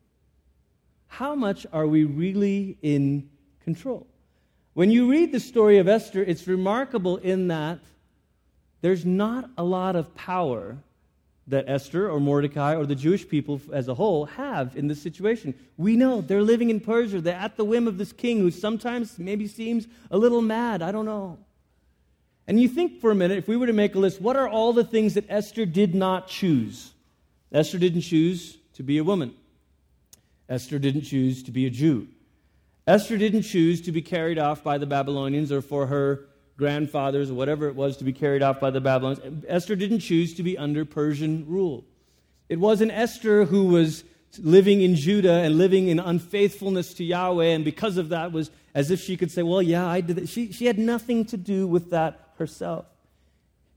How 1.07 1.35
much 1.35 1.67
are 1.71 1.85
we 1.85 2.05
really 2.05 2.77
in 2.81 3.29
control. 3.63 4.07
When 4.73 4.89
you 4.89 5.09
read 5.09 5.31
the 5.31 5.39
story 5.39 5.77
of 5.77 5.87
Esther, 5.87 6.23
it's 6.23 6.47
remarkable 6.47 7.17
in 7.17 7.47
that 7.49 7.79
there's 8.81 9.05
not 9.05 9.49
a 9.57 9.63
lot 9.63 9.95
of 9.95 10.13
power 10.15 10.77
that 11.47 11.65
Esther 11.67 12.09
or 12.09 12.19
Mordecai 12.19 12.75
or 12.75 12.85
the 12.85 12.95
Jewish 12.95 13.27
people 13.27 13.61
as 13.71 13.87
a 13.87 13.93
whole 13.93 14.25
have 14.25 14.75
in 14.75 14.87
this 14.87 15.01
situation. 15.01 15.53
We 15.77 15.95
know 15.95 16.21
they're 16.21 16.41
living 16.41 16.69
in 16.69 16.79
Persia. 16.79 17.21
They're 17.21 17.35
at 17.35 17.57
the 17.57 17.65
whim 17.65 17.87
of 17.87 17.97
this 17.97 18.13
king 18.13 18.39
who 18.39 18.49
sometimes 18.49 19.19
maybe 19.19 19.47
seems 19.47 19.87
a 20.09 20.17
little 20.17 20.41
mad. 20.41 20.81
I 20.81 20.91
don't 20.91 21.05
know. 21.05 21.37
And 22.47 22.59
you 22.59 22.67
think 22.67 22.99
for 22.99 23.11
a 23.11 23.15
minute, 23.15 23.37
if 23.37 23.47
we 23.47 23.57
were 23.57 23.67
to 23.67 23.73
make 23.73 23.95
a 23.95 23.99
list, 23.99 24.21
what 24.21 24.35
are 24.35 24.47
all 24.47 24.73
the 24.73 24.83
things 24.83 25.13
that 25.13 25.25
Esther 25.29 25.65
did 25.65 25.95
not 25.95 26.27
choose? 26.27 26.91
Esther 27.51 27.77
didn't 27.77 28.01
choose 28.01 28.57
to 28.73 28.83
be 28.83 28.97
a 28.97 29.03
woman. 29.03 29.33
Esther 30.49 30.79
didn't 30.79 31.03
choose 31.03 31.43
to 31.43 31.51
be 31.51 31.65
a 31.65 31.69
Jew. 31.69 32.07
Esther 32.85 33.17
didn't 33.17 33.43
choose 33.43 33.81
to 33.81 33.91
be 33.91 34.01
carried 34.01 34.37
off 34.37 34.63
by 34.63 34.77
the 34.77 34.85
Babylonians 34.85 35.51
or 35.51 35.61
for 35.61 35.87
her 35.87 36.25
grandfathers 36.57 37.31
or 37.31 37.33
whatever 37.33 37.67
it 37.67 37.75
was 37.75 37.97
to 37.97 38.03
be 38.03 38.13
carried 38.13 38.43
off 38.43 38.59
by 38.59 38.69
the 38.69 38.81
Babylonians. 38.81 39.45
Esther 39.47 39.75
didn't 39.75 39.99
choose 39.99 40.33
to 40.35 40.43
be 40.43 40.57
under 40.57 40.83
Persian 40.85 41.45
rule. 41.47 41.85
It 42.49 42.59
wasn't 42.59 42.91
Esther 42.91 43.45
who 43.45 43.65
was 43.65 44.03
living 44.39 44.81
in 44.81 44.95
Judah 44.95 45.39
and 45.41 45.57
living 45.57 45.87
in 45.87 45.99
unfaithfulness 45.99 46.93
to 46.95 47.03
Yahweh, 47.03 47.45
and 47.45 47.63
because 47.63 47.97
of 47.97 48.09
that 48.09 48.31
was 48.31 48.51
as 48.73 48.91
if 48.91 48.99
she 48.99 49.15
could 49.15 49.31
say, 49.31 49.43
Well, 49.43 49.61
yeah, 49.61 49.87
I 49.87 50.01
did. 50.01 50.27
She, 50.27 50.51
she 50.51 50.65
had 50.65 50.77
nothing 50.77 51.25
to 51.25 51.37
do 51.37 51.67
with 51.67 51.91
that 51.91 52.33
herself. 52.37 52.85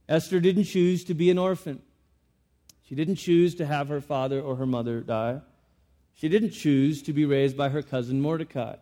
Esther 0.09 0.39
didn't 0.39 0.65
choose 0.65 1.03
to 1.05 1.13
be 1.13 1.29
an 1.29 1.37
orphan. 1.37 1.81
She 2.87 2.95
didn't 2.95 3.15
choose 3.15 3.55
to 3.55 3.65
have 3.65 3.89
her 3.89 4.01
father 4.01 4.39
or 4.39 4.55
her 4.55 4.65
mother 4.65 5.01
die. 5.01 5.41
She 6.15 6.29
didn't 6.29 6.51
choose 6.51 7.01
to 7.03 7.13
be 7.13 7.25
raised 7.25 7.57
by 7.57 7.69
her 7.69 7.81
cousin 7.81 8.21
Mordecai. 8.21 8.77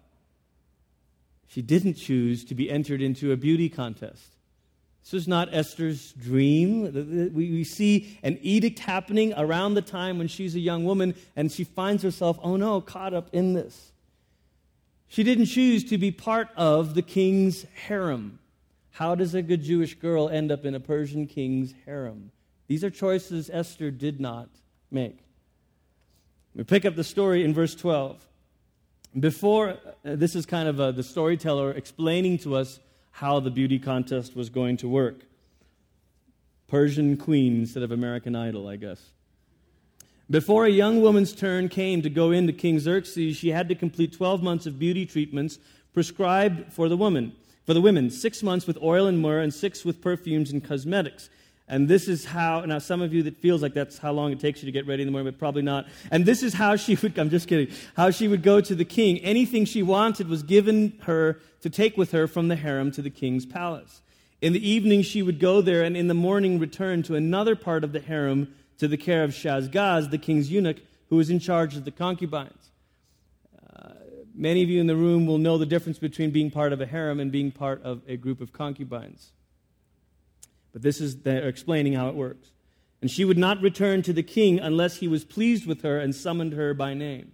She 1.47 1.61
didn't 1.61 1.95
choose 1.95 2.43
to 2.45 2.55
be 2.55 2.69
entered 2.69 3.01
into 3.01 3.31
a 3.31 3.37
beauty 3.37 3.69
contest. 3.69 4.23
This 5.03 5.13
was 5.13 5.27
not 5.27 5.53
Esther's 5.53 6.13
dream. 6.13 7.31
We 7.33 7.63
see 7.63 8.17
an 8.23 8.39
edict 8.41 8.79
happening 8.79 9.33
around 9.37 9.75
the 9.75 9.83
time 9.83 10.17
when 10.17 10.27
she's 10.27 10.55
a 10.55 10.59
young 10.59 10.83
woman, 10.83 11.13
and 11.35 11.51
she 11.51 11.63
finds 11.63 12.01
herself, 12.01 12.39
oh 12.41 12.55
no, 12.55 12.81
caught 12.81 13.13
up 13.13 13.29
in 13.31 13.53
this. 13.53 13.91
She 15.07 15.23
didn't 15.23 15.45
choose 15.45 15.83
to 15.85 15.99
be 15.99 16.09
part 16.09 16.49
of 16.57 16.95
the 16.95 17.03
king's 17.03 17.65
harem. 17.87 18.39
How 18.91 19.13
does 19.13 19.35
a 19.35 19.43
good 19.43 19.61
Jewish 19.61 19.93
girl 19.93 20.27
end 20.27 20.51
up 20.51 20.65
in 20.65 20.73
a 20.73 20.79
Persian 20.79 21.27
king's 21.27 21.73
harem? 21.85 22.31
These 22.67 22.83
are 22.83 22.89
choices 22.89 23.51
Esther 23.53 23.91
did 23.91 24.19
not 24.19 24.49
make. 24.89 25.19
We 26.55 26.63
pick 26.63 26.83
up 26.83 26.95
the 26.95 27.03
story 27.03 27.43
in 27.43 27.53
verse 27.53 27.75
12. 27.75 28.25
Before, 29.17 29.77
uh, 30.03 30.15
this 30.15 30.35
is 30.35 30.45
kind 30.45 30.67
of 30.67 30.79
uh, 30.79 30.91
the 30.91 31.03
storyteller 31.03 31.71
explaining 31.71 32.37
to 32.39 32.55
us 32.55 32.79
how 33.11 33.39
the 33.39 33.49
beauty 33.49 33.79
contest 33.79 34.35
was 34.35 34.49
going 34.49 34.75
to 34.77 34.89
work. 34.89 35.21
Persian 36.67 37.15
queen 37.15 37.61
instead 37.61 37.81
of 37.81 37.91
American 37.91 38.35
Idol, 38.35 38.67
I 38.67 38.75
guess. 38.75 39.11
Before 40.29 40.65
a 40.65 40.69
young 40.69 41.01
woman's 41.01 41.33
turn 41.33 41.69
came 41.69 42.01
to 42.01 42.09
go 42.09 42.31
into 42.31 42.51
King 42.51 42.79
Xerxes, 42.79 43.37
she 43.37 43.51
had 43.51 43.69
to 43.69 43.75
complete 43.75 44.11
12 44.11 44.43
months 44.43 44.65
of 44.65 44.79
beauty 44.79 45.05
treatments 45.05 45.59
prescribed 45.93 46.73
for 46.73 46.89
the 46.89 46.97
woman, 46.97 47.33
for 47.65 47.73
the 47.73 47.81
women, 47.81 48.09
6 48.09 48.43
months 48.43 48.67
with 48.67 48.77
oil 48.81 49.07
and 49.07 49.19
myrrh 49.19 49.39
and 49.39 49.53
6 49.53 49.85
with 49.85 50.01
perfumes 50.01 50.51
and 50.51 50.61
cosmetics. 50.61 51.29
And 51.67 51.87
this 51.87 52.07
is 52.07 52.25
how, 52.25 52.61
now 52.61 52.77
some 52.77 53.01
of 53.01 53.11
you 53.11 53.23
that 53.23 53.37
feels 53.37 53.63
like 53.63 53.73
that's 53.73 53.97
how 53.97 54.11
long 54.11 54.31
it 54.31 54.39
takes 54.39 54.61
you 54.61 54.67
to 54.67 54.71
get 54.71 54.85
ready 54.85 55.01
in 55.01 55.07
the 55.07 55.11
morning, 55.11 55.31
but 55.31 55.39
probably 55.39 55.63
not. 55.63 55.87
And 56.11 56.25
this 56.25 56.43
is 56.43 56.53
how 56.53 56.75
she 56.75 56.95
would, 56.95 57.17
I'm 57.19 57.29
just 57.29 57.47
kidding, 57.47 57.73
how 57.95 58.11
she 58.11 58.27
would 58.27 58.43
go 58.43 58.61
to 58.61 58.75
the 58.75 58.85
king. 58.85 59.17
Anything 59.19 59.65
she 59.65 59.81
wanted 59.81 60.27
was 60.27 60.43
given 60.43 60.99
her 61.03 61.39
to 61.61 61.69
take 61.69 61.97
with 61.97 62.11
her 62.11 62.27
from 62.27 62.49
the 62.49 62.55
harem 62.55 62.91
to 62.91 63.01
the 63.01 63.09
king's 63.09 63.45
palace. 63.45 64.01
In 64.41 64.53
the 64.53 64.69
evening, 64.69 65.01
she 65.01 65.23
would 65.23 65.39
go 65.39 65.61
there, 65.61 65.81
and 65.81 65.97
in 65.97 66.07
the 66.07 66.13
morning, 66.13 66.59
return 66.59 67.01
to 67.03 67.15
another 67.15 67.55
part 67.55 67.83
of 67.83 67.93
the 67.93 67.99
harem 67.99 68.53
to 68.77 68.87
the 68.87 68.97
care 68.97 69.23
of 69.23 69.31
Shaashgaz, 69.31 70.11
the 70.11 70.17
king's 70.19 70.51
eunuch, 70.51 70.77
who 71.09 71.15
was 71.15 71.31
in 71.31 71.39
charge 71.39 71.75
of 71.75 71.85
the 71.85 71.91
concubines. 71.91 72.71
Uh, 73.73 73.93
many 74.35 74.61
of 74.61 74.69
you 74.69 74.79
in 74.79 74.87
the 74.87 74.95
room 74.95 75.25
will 75.25 75.37
know 75.39 75.57
the 75.57 75.65
difference 75.65 75.97
between 75.97 76.29
being 76.29 76.51
part 76.51 76.73
of 76.73 76.81
a 76.81 76.85
harem 76.85 77.19
and 77.19 77.31
being 77.31 77.51
part 77.51 77.81
of 77.83 78.01
a 78.07 78.17
group 78.17 78.41
of 78.41 78.53
concubines. 78.53 79.31
But 80.75 80.81
this 80.81 80.99
is 80.99 81.21
they're 81.21 81.47
explaining 81.47 81.93
how 81.93 82.09
it 82.09 82.15
works. 82.15 82.51
And 83.01 83.09
she 83.09 83.23
would 83.23 83.37
not 83.37 83.61
return 83.61 84.01
to 84.01 84.11
the 84.11 84.21
king 84.21 84.59
unless 84.59 84.97
he 84.97 85.07
was 85.07 85.23
pleased 85.23 85.65
with 85.65 85.83
her 85.83 86.01
and 86.01 86.13
summoned 86.13 86.51
her 86.51 86.73
by 86.73 86.93
name. 86.93 87.31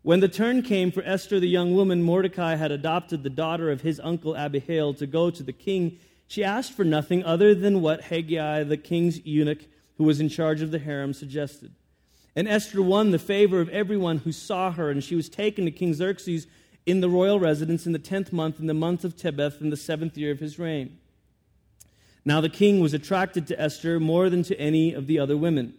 When 0.00 0.20
the 0.20 0.28
turn 0.28 0.62
came 0.62 0.90
for 0.90 1.02
Esther, 1.02 1.38
the 1.38 1.46
young 1.46 1.74
woman, 1.74 2.02
Mordecai 2.02 2.54
had 2.54 2.72
adopted 2.72 3.22
the 3.22 3.28
daughter 3.28 3.70
of 3.70 3.82
his 3.82 4.00
uncle 4.02 4.34
Abihail 4.34 4.94
to 4.94 5.06
go 5.06 5.28
to 5.28 5.42
the 5.42 5.52
king. 5.52 5.98
She 6.26 6.42
asked 6.42 6.72
for 6.72 6.86
nothing 6.86 7.22
other 7.22 7.54
than 7.54 7.82
what 7.82 8.04
Haggai, 8.04 8.62
the 8.62 8.78
king's 8.78 9.26
eunuch, 9.26 9.66
who 9.98 10.04
was 10.04 10.18
in 10.18 10.30
charge 10.30 10.62
of 10.62 10.70
the 10.70 10.78
harem, 10.78 11.12
suggested. 11.12 11.74
And 12.34 12.48
Esther 12.48 12.80
won 12.80 13.10
the 13.10 13.18
favor 13.18 13.60
of 13.60 13.68
everyone 13.68 14.18
who 14.18 14.32
saw 14.32 14.72
her, 14.72 14.88
and 14.88 15.04
she 15.04 15.16
was 15.16 15.28
taken 15.28 15.66
to 15.66 15.70
King 15.70 15.92
Xerxes 15.92 16.46
in 16.86 17.02
the 17.02 17.10
royal 17.10 17.38
residence 17.38 17.84
in 17.84 17.92
the 17.92 17.98
tenth 17.98 18.32
month, 18.32 18.58
in 18.58 18.68
the 18.68 18.72
month 18.72 19.04
of 19.04 19.16
Tebeth, 19.16 19.60
in 19.60 19.68
the 19.68 19.76
seventh 19.76 20.16
year 20.16 20.32
of 20.32 20.40
his 20.40 20.58
reign. 20.58 20.96
Now 22.24 22.40
the 22.40 22.48
king 22.48 22.80
was 22.80 22.94
attracted 22.94 23.46
to 23.46 23.60
Esther 23.60 23.98
more 23.98 24.28
than 24.28 24.42
to 24.44 24.58
any 24.60 24.92
of 24.92 25.06
the 25.06 25.18
other 25.18 25.36
women, 25.36 25.74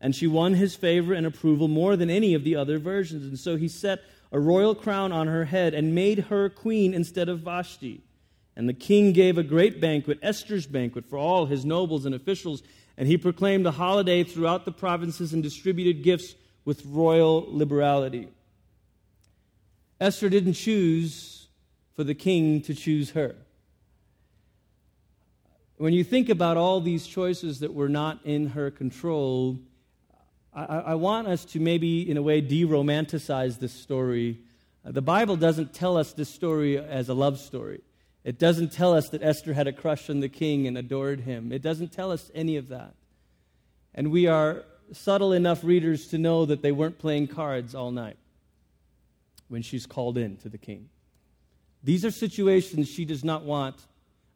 and 0.00 0.14
she 0.14 0.26
won 0.26 0.54
his 0.54 0.74
favor 0.74 1.12
and 1.12 1.26
approval 1.26 1.68
more 1.68 1.96
than 1.96 2.10
any 2.10 2.34
of 2.34 2.44
the 2.44 2.56
other 2.56 2.78
virgins. 2.78 3.26
And 3.26 3.38
so 3.38 3.56
he 3.56 3.68
set 3.68 4.00
a 4.30 4.40
royal 4.40 4.74
crown 4.74 5.12
on 5.12 5.26
her 5.26 5.44
head 5.44 5.74
and 5.74 5.94
made 5.94 6.20
her 6.20 6.48
queen 6.48 6.94
instead 6.94 7.28
of 7.28 7.40
Vashti. 7.40 8.02
And 8.56 8.68
the 8.68 8.74
king 8.74 9.12
gave 9.12 9.38
a 9.38 9.42
great 9.42 9.80
banquet, 9.80 10.18
Esther's 10.22 10.66
banquet, 10.66 11.06
for 11.06 11.18
all 11.18 11.46
his 11.46 11.64
nobles 11.64 12.04
and 12.04 12.14
officials, 12.14 12.62
and 12.96 13.08
he 13.08 13.16
proclaimed 13.16 13.66
a 13.66 13.70
holiday 13.70 14.24
throughout 14.24 14.64
the 14.64 14.72
provinces 14.72 15.32
and 15.32 15.42
distributed 15.42 16.02
gifts 16.02 16.34
with 16.64 16.84
royal 16.86 17.46
liberality. 17.48 18.28
Esther 20.00 20.28
didn't 20.28 20.54
choose 20.54 21.48
for 21.94 22.04
the 22.04 22.14
king 22.14 22.60
to 22.62 22.74
choose 22.74 23.10
her 23.10 23.36
when 25.82 25.92
you 25.92 26.04
think 26.04 26.28
about 26.28 26.56
all 26.56 26.80
these 26.80 27.08
choices 27.08 27.58
that 27.58 27.74
were 27.74 27.88
not 27.88 28.20
in 28.24 28.50
her 28.50 28.70
control, 28.70 29.58
I, 30.54 30.62
I 30.64 30.94
want 30.94 31.26
us 31.26 31.44
to 31.46 31.58
maybe, 31.58 32.08
in 32.08 32.16
a 32.16 32.22
way, 32.22 32.40
de 32.40 32.64
romanticize 32.64 33.58
this 33.58 33.72
story. 33.72 34.38
Uh, 34.86 34.92
the 34.92 35.02
Bible 35.02 35.34
doesn't 35.34 35.74
tell 35.74 35.96
us 35.96 36.12
this 36.12 36.28
story 36.28 36.78
as 36.78 37.08
a 37.08 37.14
love 37.14 37.40
story. 37.40 37.80
It 38.22 38.38
doesn't 38.38 38.72
tell 38.72 38.94
us 38.94 39.08
that 39.08 39.24
Esther 39.24 39.54
had 39.54 39.66
a 39.66 39.72
crush 39.72 40.08
on 40.08 40.20
the 40.20 40.28
king 40.28 40.68
and 40.68 40.78
adored 40.78 41.18
him. 41.18 41.50
It 41.50 41.62
doesn't 41.62 41.90
tell 41.90 42.12
us 42.12 42.30
any 42.32 42.56
of 42.58 42.68
that. 42.68 42.94
And 43.92 44.12
we 44.12 44.28
are 44.28 44.62
subtle 44.92 45.32
enough 45.32 45.64
readers 45.64 46.06
to 46.10 46.18
know 46.18 46.46
that 46.46 46.62
they 46.62 46.70
weren't 46.70 47.00
playing 47.00 47.26
cards 47.26 47.74
all 47.74 47.90
night 47.90 48.18
when 49.48 49.62
she's 49.62 49.86
called 49.86 50.16
in 50.16 50.36
to 50.36 50.48
the 50.48 50.58
king. 50.58 50.90
These 51.82 52.04
are 52.04 52.12
situations 52.12 52.88
she 52.88 53.04
does 53.04 53.24
not 53.24 53.42
want 53.42 53.84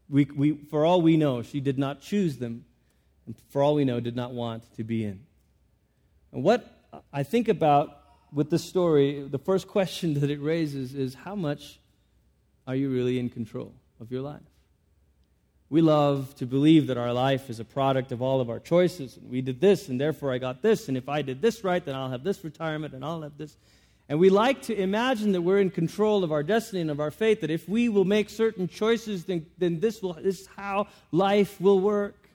we, 0.09 0.25
we, 0.25 0.53
for 0.71 0.85
all 0.85 1.03
we 1.03 1.17
know, 1.17 1.43
she 1.43 1.61
did 1.61 1.79
not 1.79 2.01
choose 2.01 2.37
them, 2.39 2.65
and 3.27 3.35
for 3.51 3.63
all 3.63 3.75
we 3.75 3.85
know, 3.85 4.01
did 4.01 4.17
not 4.17 4.33
want 4.33 4.63
to 4.77 4.85
be 4.85 5.05
in. 5.05 5.21
And 6.33 6.43
what 6.43 6.91
I 7.13 7.23
think 7.23 7.49
about 7.49 7.99
with 8.33 8.51
this 8.51 8.65
story, 8.65 9.27
the 9.27 9.39
first 9.39 9.69
question 9.69 10.15
that 10.21 10.31
it 10.31 10.41
raises 10.41 10.95
is 10.95 11.15
how 11.15 11.35
much 11.35 11.81
are 12.67 12.75
you 12.75 12.91
really 12.91 13.19
in 13.19 13.31
control 13.31 13.75
of 14.01 14.11
your 14.11 14.23
life? 14.23 14.43
We 15.69 15.81
love 15.81 16.33
to 16.37 16.47
believe 16.47 16.87
that 16.87 16.97
our 16.97 17.13
life 17.13 17.51
is 17.51 17.59
a 17.59 17.65
product 17.65 18.13
of 18.13 18.23
all 18.23 18.41
of 18.41 18.49
our 18.49 18.61
choices. 18.61 19.17
And 19.17 19.29
we 19.29 19.41
did 19.41 19.61
this, 19.61 19.89
and 19.89 20.01
therefore 20.01 20.33
I 20.33 20.39
got 20.39 20.63
this. 20.63 20.87
And 20.87 20.97
if 20.97 21.09
I 21.09 21.23
did 21.23 21.43
this 21.43 21.65
right, 21.65 21.85
then 21.85 21.97
I'll 21.97 22.11
have 22.11 22.23
this 22.23 22.45
retirement, 22.45 22.95
and 22.95 23.05
I'll 23.05 23.23
have 23.23 23.37
this. 23.37 23.57
And 24.09 24.21
we 24.21 24.31
like 24.31 24.63
to 24.63 24.81
imagine 24.81 25.33
that 25.33 25.43
we're 25.43 25.59
in 25.59 25.71
control 25.71 26.23
of 26.23 26.31
our 26.31 26.43
destiny 26.43 26.81
and 26.81 26.91
of 26.91 27.01
our 27.01 27.11
fate, 27.11 27.41
that 27.41 27.51
if 27.51 27.69
we 27.69 27.89
will 27.89 28.05
make 28.05 28.31
certain 28.31 28.69
choices, 28.69 29.25
then, 29.25 29.47
then 29.59 29.81
this, 29.81 30.01
will, 30.01 30.13
this 30.13 30.43
is 30.43 30.49
how 30.57 30.87
life 31.11 31.61
will 31.61 31.81
work. 31.81 32.29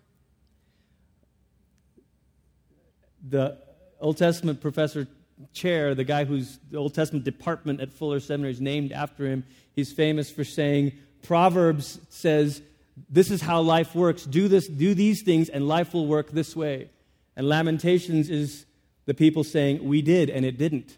The 3.30 3.58
Old 4.01 4.18
Testament 4.18 4.60
professor 4.60 5.08
chair, 5.54 5.96
the 5.96 6.04
guy 6.04 6.25
whose 6.25 6.60
Old 6.75 6.94
Testament 6.94 7.24
department 7.24 7.80
at 7.80 7.94
Fuller 7.94 8.20
Seminary 8.20 8.51
is 8.51 8.60
named 8.60 8.92
after 8.92 9.25
him, 9.25 9.46
he's 9.74 9.94
famous 9.94 10.30
for 10.30 10.44
saying, 10.44 10.92
Proverbs 11.24 12.00
says, 12.10 12.62
this 13.10 13.32
is 13.32 13.42
how 13.42 13.62
life 13.62 13.96
works. 13.96 14.25
Do 14.25 14.48
this, 14.48 14.68
do 14.68 14.94
these 14.94 15.22
things, 15.22 15.50
and 15.50 15.68
life 15.68 15.94
will 15.94 16.08
work 16.08 16.32
this 16.32 16.56
way. 16.56 16.90
And 17.36 17.48
Lamentations 17.48 18.30
is 18.30 18.66
the 19.06 19.13
people 19.13 19.44
saying, 19.44 19.84
We 19.84 20.01
did, 20.01 20.30
and 20.30 20.46
it 20.46 20.58
didn't. 20.58 20.98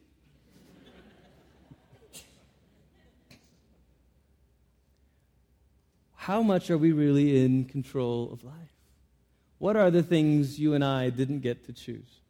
How 6.24 6.42
much 6.42 6.70
are 6.70 6.78
we 6.78 6.94
really 6.94 7.44
in 7.44 7.66
control 7.66 8.32
of 8.32 8.46
life? 8.46 8.56
What 9.58 9.76
are 9.76 9.92
the 9.92 10.02
things 10.02 10.58
you 10.58 10.74
and 10.74 10.82
I 10.82 11.10
didn't 11.10 11.42
get 11.42 11.66
to 11.66 11.74
choose? 11.74 12.22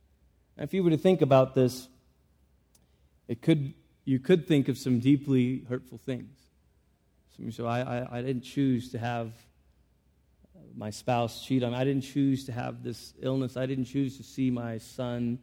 Now, 0.57 0.63
if 0.63 0.73
you 0.73 0.83
were 0.83 0.89
to 0.89 0.97
think 0.97 1.21
about 1.21 1.53
this, 1.53 1.87
it 3.27 3.43
could, 3.43 3.75
you 4.03 4.17
could 4.17 4.47
think 4.47 4.67
of 4.67 4.79
some 4.79 4.99
deeply 4.99 5.63
hurtful 5.69 5.99
things. 5.99 6.35
So 7.51 7.67
I, 7.67 7.81
I, 7.81 8.17
I 8.17 8.21
didn't 8.23 8.41
choose 8.41 8.91
to 8.93 8.97
have 8.97 9.31
my 10.75 10.89
spouse 10.89 11.45
cheat 11.45 11.63
on 11.63 11.73
me. 11.73 11.77
I 11.77 11.83
didn't 11.83 12.01
choose 12.01 12.45
to 12.45 12.51
have 12.51 12.81
this 12.83 13.13
illness. 13.21 13.57
I 13.57 13.67
didn't 13.67 13.85
choose 13.85 14.17
to 14.17 14.23
see 14.23 14.49
my 14.49 14.79
son 14.79 15.37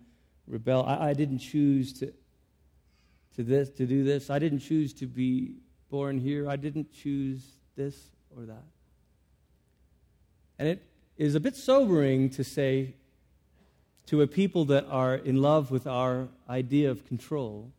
rebel. 0.48 0.84
I, 0.88 1.10
I 1.10 1.12
didn't 1.12 1.38
choose 1.38 1.92
to, 2.00 2.12
to, 3.36 3.44
this, 3.44 3.70
to 3.70 3.86
do 3.86 4.02
this. 4.02 4.28
I 4.28 4.40
didn't 4.40 4.58
choose 4.58 4.92
to 4.94 5.06
be 5.06 5.54
born 5.88 6.18
here. 6.18 6.50
I 6.50 6.56
didn't 6.56 6.92
choose 6.92 7.44
this 7.76 8.10
or 8.36 8.44
that. 8.46 8.64
And 10.58 10.68
it 10.68 10.82
is 11.16 11.34
a 11.34 11.40
bit 11.40 11.56
sobering 11.56 12.30
to 12.30 12.44
say 12.44 12.94
to 14.06 14.22
a 14.22 14.26
people 14.26 14.64
that 14.66 14.86
are 14.88 15.14
in 15.14 15.40
love 15.40 15.70
with 15.70 15.86
our 15.86 16.28
idea 16.48 16.90
of 16.90 17.06
control, 17.06 17.70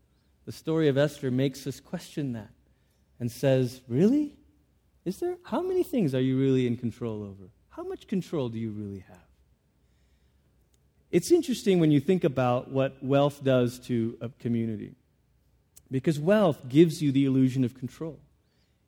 the 0.45 0.51
story 0.51 0.87
of 0.87 0.97
Esther 0.97 1.29
makes 1.29 1.67
us 1.67 1.79
question 1.79 2.33
that 2.33 2.51
and 3.19 3.31
says, 3.31 3.81
Really? 3.87 4.35
Is 5.03 5.17
there? 5.19 5.37
How 5.43 5.61
many 5.61 5.83
things 5.83 6.13
are 6.13 6.21
you 6.21 6.39
really 6.39 6.67
in 6.67 6.77
control 6.77 7.23
over? 7.23 7.49
How 7.69 7.83
much 7.83 8.07
control 8.07 8.49
do 8.49 8.59
you 8.59 8.71
really 8.71 9.03
have? 9.07 9.17
It's 11.11 11.31
interesting 11.31 11.79
when 11.79 11.91
you 11.91 11.99
think 11.99 12.23
about 12.23 12.71
what 12.71 13.03
wealth 13.03 13.43
does 13.43 13.79
to 13.87 14.17
a 14.21 14.29
community, 14.29 14.93
because 15.89 16.19
wealth 16.19 16.69
gives 16.69 17.01
you 17.01 17.11
the 17.11 17.25
illusion 17.25 17.63
of 17.63 17.77
control. 17.77 18.19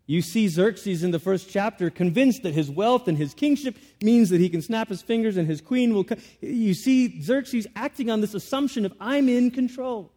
You 0.06 0.22
see 0.22 0.50
Xerxes 0.50 1.04
in 1.04 1.12
the 1.12 1.20
first 1.20 1.50
chapter 1.50 1.90
convinced 1.90 2.44
that 2.44 2.54
his 2.54 2.70
wealth 2.70 3.08
and 3.08 3.18
his 3.18 3.34
kingship 3.34 3.78
means 4.02 4.30
that 4.30 4.42
he 4.42 4.50
can 4.50 4.62
snap 4.62 4.90
his 4.90 5.02
fingers 5.02 5.38
and 5.38 5.48
his 5.48 5.62
queen 5.62 5.94
will 5.94 6.04
come. 6.04 6.18
You 6.42 6.74
see 6.74 7.22
Xerxes 7.22 7.68
acting 7.76 8.10
on 8.10 8.20
this 8.20 8.34
assumption 8.34 8.86
of 8.86 8.94
I'm 9.00 9.30
in 9.30 9.50
control. 9.50 10.12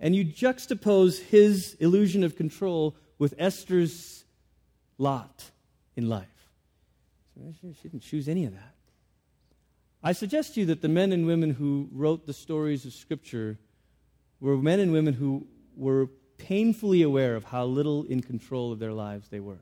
And 0.00 0.14
you 0.14 0.24
juxtapose 0.24 1.20
his 1.20 1.74
illusion 1.74 2.24
of 2.24 2.36
control 2.36 2.96
with 3.18 3.34
Esther's 3.38 4.24
lot 4.98 5.50
in 5.94 6.08
life. 6.08 6.26
She 7.60 7.88
didn't 7.88 8.00
choose 8.00 8.28
any 8.28 8.44
of 8.44 8.54
that. 8.54 8.74
I 10.02 10.12
suggest 10.12 10.54
to 10.54 10.60
you 10.60 10.66
that 10.66 10.82
the 10.82 10.88
men 10.88 11.12
and 11.12 11.26
women 11.26 11.50
who 11.50 11.88
wrote 11.92 12.26
the 12.26 12.32
stories 12.32 12.84
of 12.84 12.92
Scripture 12.92 13.58
were 14.40 14.56
men 14.56 14.80
and 14.80 14.92
women 14.92 15.14
who 15.14 15.46
were 15.76 16.08
painfully 16.38 17.02
aware 17.02 17.36
of 17.36 17.44
how 17.44 17.64
little 17.64 18.04
in 18.04 18.22
control 18.22 18.72
of 18.72 18.78
their 18.78 18.92
lives 18.92 19.28
they 19.28 19.40
were. 19.40 19.58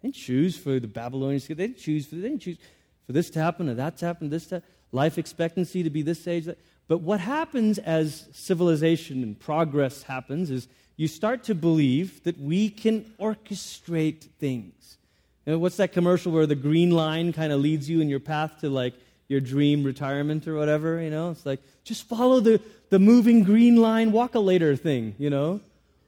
They 0.00 0.08
didn't 0.08 0.16
choose 0.16 0.56
for 0.56 0.78
the 0.78 0.86
Babylonians. 0.86 1.46
They 1.46 1.54
didn't 1.54 1.78
choose 1.78 2.06
for, 2.06 2.16
they 2.16 2.28
didn't 2.28 2.42
choose 2.42 2.58
for 3.06 3.12
this 3.12 3.30
to 3.30 3.40
happen 3.40 3.68
or 3.68 3.74
that 3.74 3.96
to 3.98 4.06
happen, 4.06 4.30
this 4.30 4.46
to 4.46 4.62
life 4.92 5.18
expectancy 5.18 5.82
to 5.82 5.90
be 5.90 6.02
this 6.02 6.26
age. 6.26 6.48
But 6.86 7.00
what 7.00 7.20
happens 7.20 7.78
as 7.78 8.28
civilization 8.32 9.22
and 9.22 9.38
progress 9.38 10.02
happens 10.02 10.50
is 10.50 10.68
you 10.96 11.08
start 11.08 11.44
to 11.44 11.54
believe 11.54 12.22
that 12.24 12.38
we 12.38 12.70
can 12.70 13.12
orchestrate 13.18 14.22
things. 14.38 14.98
You 15.44 15.52
know, 15.52 15.58
what's 15.58 15.76
that 15.76 15.92
commercial 15.92 16.32
where 16.32 16.46
the 16.46 16.54
green 16.54 16.90
line 16.90 17.32
kind 17.32 17.52
of 17.52 17.60
leads 17.60 17.88
you 17.88 18.00
in 18.00 18.08
your 18.08 18.20
path 18.20 18.60
to 18.60 18.70
like 18.70 18.94
your 19.28 19.40
dream 19.40 19.82
retirement 19.82 20.46
or 20.46 20.54
whatever? 20.54 21.00
You 21.00 21.10
know, 21.10 21.30
it's 21.30 21.44
like 21.44 21.60
just 21.84 22.04
follow 22.04 22.40
the, 22.40 22.60
the 22.90 22.98
moving 22.98 23.42
green 23.42 23.76
line, 23.76 24.12
walk 24.12 24.34
a 24.34 24.40
later 24.40 24.76
thing, 24.76 25.14
you 25.18 25.30
know? 25.30 25.60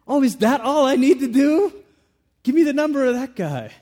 Oh, 0.07 0.23
is 0.23 0.37
that 0.37 0.61
all 0.61 0.87
I 0.87 0.97
need 0.97 1.21
to 1.21 1.29
do? 1.29 1.73
Give 2.43 2.55
me 2.55 2.63
the 2.63 2.73
number 2.73 3.05
of 3.05 3.15
that 3.15 3.35
guy. 3.35 3.73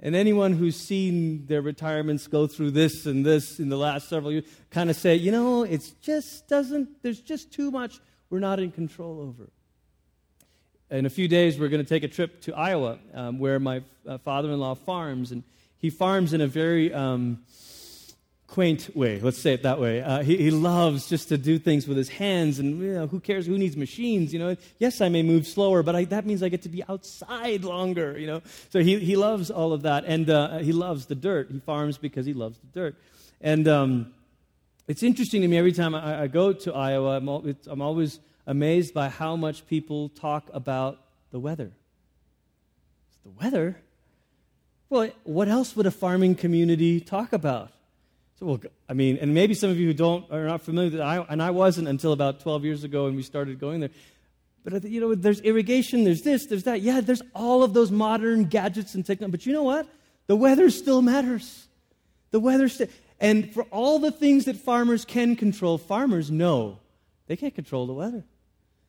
And 0.00 0.16
anyone 0.16 0.54
who's 0.54 0.76
seen 0.76 1.46
their 1.46 1.62
retirements 1.62 2.26
go 2.26 2.48
through 2.48 2.72
this 2.72 3.06
and 3.06 3.24
this 3.24 3.60
in 3.60 3.68
the 3.68 3.76
last 3.76 4.08
several 4.08 4.32
years 4.32 4.44
kind 4.70 4.90
of 4.90 4.96
say, 4.96 5.14
you 5.14 5.30
know, 5.30 5.62
it 5.62 5.92
just 6.02 6.48
doesn't, 6.48 7.02
there's 7.02 7.20
just 7.20 7.52
too 7.52 7.70
much 7.70 8.00
we're 8.28 8.40
not 8.40 8.58
in 8.58 8.72
control 8.72 9.20
over. 9.20 9.50
In 10.90 11.06
a 11.06 11.10
few 11.10 11.28
days, 11.28 11.58
we're 11.58 11.68
going 11.68 11.84
to 11.84 11.88
take 11.88 12.02
a 12.02 12.08
trip 12.08 12.40
to 12.42 12.54
Iowa, 12.54 12.98
um, 13.14 13.38
where 13.38 13.60
my 13.60 13.82
uh, 14.06 14.18
father 14.18 14.50
in 14.50 14.58
law 14.58 14.74
farms. 14.74 15.30
And 15.30 15.44
he 15.78 15.88
farms 15.90 16.32
in 16.32 16.40
a 16.40 16.46
very 16.46 16.92
um, 16.92 17.42
quaint 18.52 18.94
way, 18.94 19.18
let's 19.18 19.38
say 19.38 19.54
it 19.54 19.62
that 19.62 19.80
way. 19.80 20.02
Uh, 20.02 20.22
he, 20.22 20.36
he, 20.36 20.50
loves 20.50 21.08
just 21.08 21.30
to 21.30 21.38
do 21.38 21.58
things 21.58 21.88
with 21.88 21.96
his 21.96 22.10
hands, 22.10 22.58
and 22.58 22.78
you 22.82 22.92
know, 22.92 23.06
who 23.06 23.18
cares 23.18 23.46
who 23.46 23.56
needs 23.56 23.78
machines? 23.78 24.30
You 24.30 24.40
know, 24.40 24.56
yes, 24.78 25.00
I 25.00 25.08
may 25.08 25.22
move 25.22 25.46
slower, 25.46 25.82
but 25.82 25.96
I, 25.96 26.04
that 26.04 26.26
means 26.26 26.42
I 26.42 26.50
get 26.50 26.60
to 26.62 26.68
be 26.68 26.84
outside 26.86 27.64
longer. 27.64 28.18
You 28.18 28.26
know, 28.26 28.42
so 28.68 28.80
he, 28.80 28.98
he 28.98 29.16
loves 29.16 29.50
all 29.50 29.72
of 29.72 29.82
that, 29.82 30.04
and 30.04 30.28
uh, 30.28 30.58
he 30.58 30.74
loves 30.74 31.06
the 31.06 31.14
dirt. 31.14 31.50
He 31.50 31.60
farms 31.60 31.96
because 31.96 32.26
he 32.26 32.34
loves 32.34 32.58
the 32.58 32.66
dirt, 32.78 32.96
and 33.40 33.66
um, 33.66 34.12
it's 34.86 35.02
interesting 35.02 35.40
to 35.40 35.48
me 35.48 35.56
every 35.56 35.72
time 35.72 35.94
I, 35.94 36.24
I 36.24 36.26
go 36.26 36.52
to 36.52 36.74
Iowa. 36.74 37.16
I'm, 37.16 37.30
all, 37.30 37.42
I'm 37.66 37.80
always 37.80 38.20
amazed 38.46 38.92
by 38.92 39.08
how 39.08 39.34
much 39.34 39.66
people 39.66 40.10
talk 40.10 40.50
about 40.52 40.98
the 41.30 41.40
weather. 41.40 41.72
It's 43.08 43.18
the 43.24 43.30
weather. 43.30 43.78
Well, 44.90 45.08
what 45.24 45.48
else 45.48 45.74
would 45.74 45.86
a 45.86 45.90
farming 45.90 46.34
community 46.34 47.00
talk 47.00 47.32
about? 47.32 47.70
So, 48.38 48.46
well, 48.46 48.60
I 48.88 48.92
mean, 48.94 49.18
and 49.20 49.34
maybe 49.34 49.54
some 49.54 49.70
of 49.70 49.78
you 49.78 49.86
who 49.86 49.94
don't 49.94 50.30
are 50.32 50.46
not 50.46 50.62
familiar 50.62 50.90
with 50.90 51.00
I, 51.00 51.24
and 51.28 51.42
I 51.42 51.50
wasn't 51.50 51.88
until 51.88 52.12
about 52.12 52.40
12 52.40 52.64
years 52.64 52.84
ago 52.84 53.04
when 53.04 53.16
we 53.16 53.22
started 53.22 53.60
going 53.60 53.80
there. 53.80 53.90
But 54.64 54.84
you 54.84 55.00
know, 55.00 55.14
there's 55.14 55.40
irrigation, 55.40 56.04
there's 56.04 56.22
this, 56.22 56.46
there's 56.46 56.64
that. 56.64 56.82
Yeah, 56.82 57.00
there's 57.00 57.22
all 57.34 57.62
of 57.62 57.74
those 57.74 57.90
modern 57.90 58.44
gadgets 58.44 58.94
and 58.94 59.04
technology. 59.04 59.32
But 59.32 59.46
you 59.46 59.52
know 59.52 59.64
what? 59.64 59.88
The 60.28 60.36
weather 60.36 60.70
still 60.70 61.02
matters. 61.02 61.66
The 62.30 62.40
weather 62.40 62.68
still. 62.68 62.88
And 63.20 63.52
for 63.52 63.64
all 63.64 63.98
the 63.98 64.10
things 64.10 64.46
that 64.46 64.56
farmers 64.56 65.04
can 65.04 65.36
control, 65.36 65.78
farmers 65.78 66.30
know 66.30 66.78
they 67.26 67.36
can't 67.36 67.54
control 67.54 67.86
the 67.86 67.92
weather. 67.92 68.24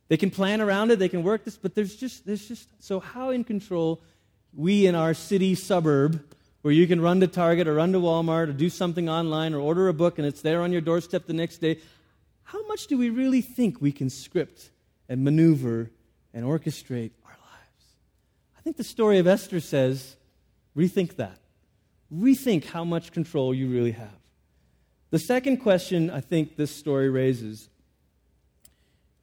They 0.09 0.17
can 0.17 0.31
plan 0.31 0.61
around 0.61 0.91
it, 0.91 0.99
they 0.99 1.09
can 1.09 1.23
work 1.23 1.43
this, 1.43 1.57
but 1.57 1.75
there's 1.75 1.95
just 1.95 2.25
there's 2.25 2.47
just 2.47 2.69
so 2.79 2.99
how 2.99 3.29
in 3.29 3.43
control 3.43 4.01
we 4.55 4.85
in 4.85 4.95
our 4.95 5.13
city 5.13 5.55
suburb 5.55 6.23
where 6.63 6.73
you 6.73 6.87
can 6.87 7.01
run 7.01 7.19
to 7.19 7.27
Target 7.27 7.67
or 7.67 7.75
run 7.75 7.91
to 7.91 7.99
Walmart 7.99 8.47
or 8.47 8.53
do 8.53 8.69
something 8.69 9.09
online 9.09 9.53
or 9.53 9.59
order 9.59 9.89
a 9.89 9.93
book 9.93 10.17
and 10.17 10.25
it's 10.25 10.41
there 10.41 10.61
on 10.61 10.71
your 10.71 10.81
doorstep 10.81 11.27
the 11.27 11.33
next 11.33 11.57
day. 11.57 11.77
How 12.43 12.65
much 12.67 12.87
do 12.87 12.97
we 12.97 13.09
really 13.09 13.41
think 13.41 13.81
we 13.81 13.91
can 13.91 14.09
script 14.09 14.71
and 15.09 15.23
maneuver 15.23 15.91
and 16.33 16.45
orchestrate 16.45 17.11
our 17.25 17.31
lives? 17.31 17.85
I 18.57 18.61
think 18.61 18.77
the 18.77 18.83
story 18.83 19.19
of 19.19 19.27
Esther 19.27 19.59
says 19.59 20.15
rethink 20.75 21.17
that. 21.17 21.37
Rethink 22.13 22.65
how 22.65 22.85
much 22.85 23.11
control 23.11 23.53
you 23.53 23.67
really 23.67 23.91
have. 23.91 24.19
The 25.09 25.19
second 25.19 25.57
question 25.57 26.09
I 26.09 26.21
think 26.21 26.55
this 26.55 26.71
story 26.71 27.09
raises 27.09 27.69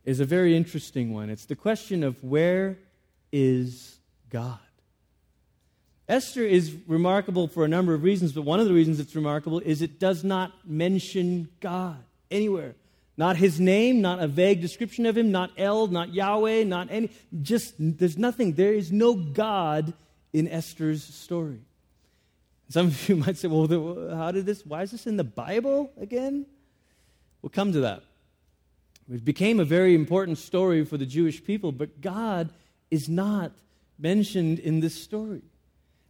is 0.05 0.21
a 0.21 0.27
very 0.27 0.55
interesting 0.55 1.15
one. 1.15 1.31
It's 1.31 1.47
the 1.47 1.57
question 1.57 2.05
of 2.05 2.23
where 2.23 2.79
is 3.33 3.99
God? 4.29 4.59
Esther 6.11 6.43
is 6.43 6.77
remarkable 6.89 7.47
for 7.47 7.65
a 7.65 7.69
number 7.69 7.95
of 7.95 8.03
reasons, 8.03 8.33
but 8.33 8.43
one 8.43 8.59
of 8.59 8.67
the 8.67 8.75
reasons 8.75 8.99
it's 8.99 9.15
remarkable 9.15 9.61
is 9.61 9.81
it 9.81 10.01
does 10.01 10.25
not 10.25 10.53
mention 10.67 11.49
God 11.61 12.03
anywhere. 12.33 12.75
Not 13.17 13.37
his 13.37 13.61
name, 13.61 14.01
not 14.01 14.19
a 14.19 14.27
vague 14.27 14.61
description 14.61 15.07
of 15.07 15.17
him, 15.17 15.31
not 15.31 15.53
El, 15.57 15.87
not 15.87 16.13
Yahweh, 16.13 16.65
not 16.65 16.89
any, 16.91 17.11
just, 17.43 17.75
there's 17.79 18.19
nothing. 18.19 18.55
There 18.55 18.73
is 18.73 18.91
no 18.91 19.15
God 19.15 19.93
in 20.33 20.49
Esther's 20.49 21.05
story. 21.05 21.61
Some 22.71 22.89
of 22.89 23.09
you 23.09 23.15
might 23.25 23.37
say, 23.37 23.47
well, 23.47 23.69
how 24.17 24.33
did 24.33 24.47
this, 24.47 24.67
why 24.67 24.83
is 24.83 24.91
this 24.91 25.07
in 25.07 25.17
the 25.17 25.23
Bible 25.23 25.93
again? 26.01 26.45
We'll 27.41 27.51
come 27.51 27.73
to 27.73 27.81
that. 27.83 28.03
It 29.09 29.25
became 29.25 29.61
a 29.61 29.65
very 29.65 29.95
important 29.95 30.39
story 30.39 30.85
for 30.85 30.97
the 30.97 31.07
Jewish 31.07 31.45
people, 31.45 31.71
but 31.71 32.01
God 32.01 32.51
is 32.91 33.09
not 33.09 33.53
mentioned 33.97 34.59
in 34.59 34.81
this 34.81 35.01
story. 35.01 35.43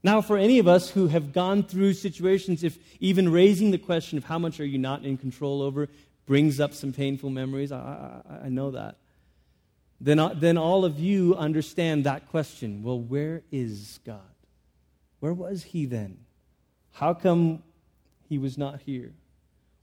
Now, 0.03 0.23
for 0.23 0.39
any 0.39 0.59
of 0.59 0.67
us 0.67 0.91
who 0.91 1.09
have 1.09 1.33
gone 1.33 1.63
through 1.63 1.93
situations, 1.93 2.65
if 2.65 2.79
even 3.01 3.31
raising 3.31 3.71
the 3.71 3.79
question 3.79 4.17
of 4.17 4.25
how 4.25 4.39
much 4.39 4.59
are 4.59 4.65
you 4.65 4.79
not 4.79 5.05
in 5.05 5.19
control 5.19 5.61
over 5.61 5.89
brings 6.27 6.59
up 6.59 6.73
some 6.73 6.93
painful 6.93 7.29
memories, 7.29 7.71
I, 7.71 8.23
I, 8.29 8.47
I 8.47 8.49
know 8.49 8.71
that, 8.71 8.97
then, 10.01 10.19
uh, 10.19 10.33
then 10.35 10.57
all 10.57 10.85
of 10.85 10.99
you 10.99 11.37
understand 11.37 12.05
that 12.05 12.29
question. 12.31 12.83
Well, 12.83 12.99
where 12.99 13.43
is 13.53 14.01
God? 14.07 14.21
Where 15.21 15.35
was 15.35 15.63
he 15.63 15.85
then? 15.85 16.19
How 16.93 17.13
come 17.13 17.63
he 18.29 18.39
was 18.39 18.57
not 18.57 18.81
here? 18.87 19.13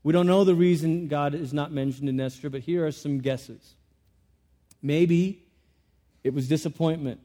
We 0.03 0.13
don't 0.13 0.25
know 0.25 0.43
the 0.43 0.55
reason 0.55 1.07
God 1.07 1.35
is 1.35 1.53
not 1.53 1.71
mentioned 1.71 2.09
in 2.09 2.19
Esther, 2.19 2.49
but 2.49 2.61
here 2.61 2.87
are 2.87 2.91
some 2.91 3.19
guesses. 3.19 3.75
Maybe 4.81 5.43
it 6.23 6.33
was 6.33 6.47
disappointment. 6.47 7.19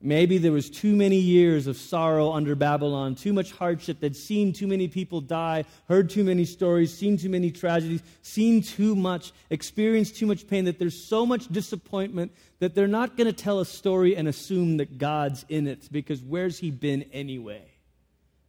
Maybe 0.00 0.38
there 0.38 0.52
was 0.52 0.70
too 0.70 0.94
many 0.94 1.16
years 1.18 1.66
of 1.66 1.76
sorrow 1.76 2.30
under 2.30 2.54
Babylon, 2.54 3.16
too 3.16 3.32
much 3.32 3.50
hardship, 3.50 3.98
they'd 3.98 4.14
seen 4.14 4.52
too 4.52 4.68
many 4.68 4.86
people 4.86 5.20
die, 5.20 5.64
heard 5.88 6.08
too 6.08 6.22
many 6.22 6.44
stories, 6.44 6.96
seen 6.96 7.16
too 7.16 7.28
many 7.28 7.50
tragedies, 7.50 8.02
seen 8.22 8.62
too 8.62 8.94
much, 8.94 9.32
experienced 9.50 10.16
too 10.16 10.26
much 10.26 10.46
pain, 10.46 10.66
that 10.66 10.78
there's 10.78 11.02
so 11.02 11.26
much 11.26 11.48
disappointment 11.48 12.30
that 12.60 12.76
they're 12.76 12.86
not 12.86 13.16
going 13.16 13.26
to 13.26 13.32
tell 13.32 13.58
a 13.58 13.66
story 13.66 14.16
and 14.16 14.28
assume 14.28 14.76
that 14.76 14.98
God's 14.98 15.44
in 15.48 15.66
it, 15.66 15.88
because 15.90 16.22
where's 16.22 16.58
He 16.60 16.70
been 16.70 17.02
anyway? 17.12 17.64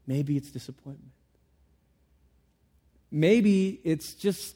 Maybe 0.06 0.38
it's 0.38 0.52
disappointment. 0.52 1.14
Maybe 3.10 3.82
it's 3.84 4.14
just 4.14 4.56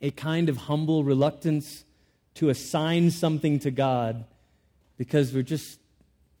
a 0.00 0.12
kind 0.12 0.48
of 0.48 0.56
humble 0.56 1.02
reluctance 1.02 1.84
to 2.34 2.50
assign 2.50 3.10
something 3.10 3.58
to 3.58 3.72
God 3.72 4.26
because 5.02 5.34
we're 5.34 5.42
just, 5.42 5.80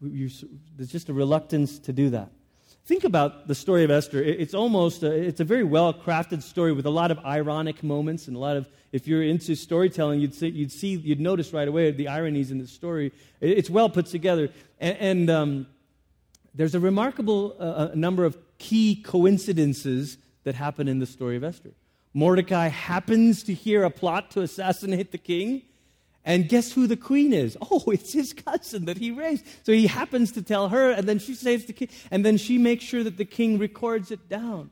there's 0.00 0.92
just 0.92 1.08
a 1.08 1.12
reluctance 1.12 1.80
to 1.80 1.92
do 1.92 2.10
that. 2.10 2.30
Think 2.86 3.02
about 3.02 3.48
the 3.48 3.56
story 3.56 3.82
of 3.82 3.90
Esther. 3.90 4.22
It's 4.22 4.54
almost, 4.54 5.02
a, 5.02 5.10
it's 5.10 5.40
a 5.40 5.44
very 5.44 5.64
well 5.64 5.92
crafted 5.92 6.44
story 6.44 6.72
with 6.72 6.86
a 6.86 6.90
lot 6.90 7.10
of 7.10 7.18
ironic 7.24 7.82
moments 7.82 8.28
and 8.28 8.36
a 8.36 8.38
lot 8.38 8.56
of, 8.56 8.68
if 8.92 9.08
you're 9.08 9.24
into 9.24 9.56
storytelling, 9.56 10.20
you'd 10.20 10.36
see, 10.36 10.46
you'd, 10.46 10.70
see, 10.70 10.94
you'd 10.94 11.18
notice 11.18 11.52
right 11.52 11.66
away 11.66 11.90
the 11.90 12.06
ironies 12.06 12.52
in 12.52 12.58
the 12.58 12.68
story. 12.68 13.10
It's 13.40 13.68
well 13.68 13.88
put 13.88 14.06
together. 14.06 14.48
And, 14.78 14.96
and 15.00 15.30
um, 15.30 15.66
there's 16.54 16.76
a 16.76 16.80
remarkable 16.80 17.56
uh, 17.58 17.88
number 17.96 18.24
of 18.24 18.38
key 18.58 19.02
coincidences 19.02 20.18
that 20.44 20.54
happen 20.54 20.86
in 20.86 21.00
the 21.00 21.06
story 21.06 21.34
of 21.34 21.42
Esther. 21.42 21.72
Mordecai 22.14 22.68
happens 22.68 23.42
to 23.42 23.54
hear 23.54 23.82
a 23.82 23.90
plot 23.90 24.30
to 24.32 24.42
assassinate 24.42 25.10
the 25.10 25.18
king. 25.18 25.62
And 26.24 26.48
guess 26.48 26.72
who 26.72 26.86
the 26.86 26.96
queen 26.96 27.32
is? 27.32 27.56
Oh, 27.70 27.90
it's 27.90 28.12
his 28.12 28.32
cousin 28.32 28.84
that 28.84 28.98
he 28.98 29.10
raised. 29.10 29.44
So 29.64 29.72
he 29.72 29.86
happens 29.86 30.32
to 30.32 30.42
tell 30.42 30.68
her, 30.68 30.90
and 30.90 31.08
then 31.08 31.18
she 31.18 31.34
saves 31.34 31.64
the 31.64 31.72
king, 31.72 31.88
and 32.10 32.24
then 32.24 32.36
she 32.36 32.58
makes 32.58 32.84
sure 32.84 33.02
that 33.02 33.16
the 33.16 33.24
king 33.24 33.58
records 33.58 34.10
it 34.10 34.28
down. 34.28 34.70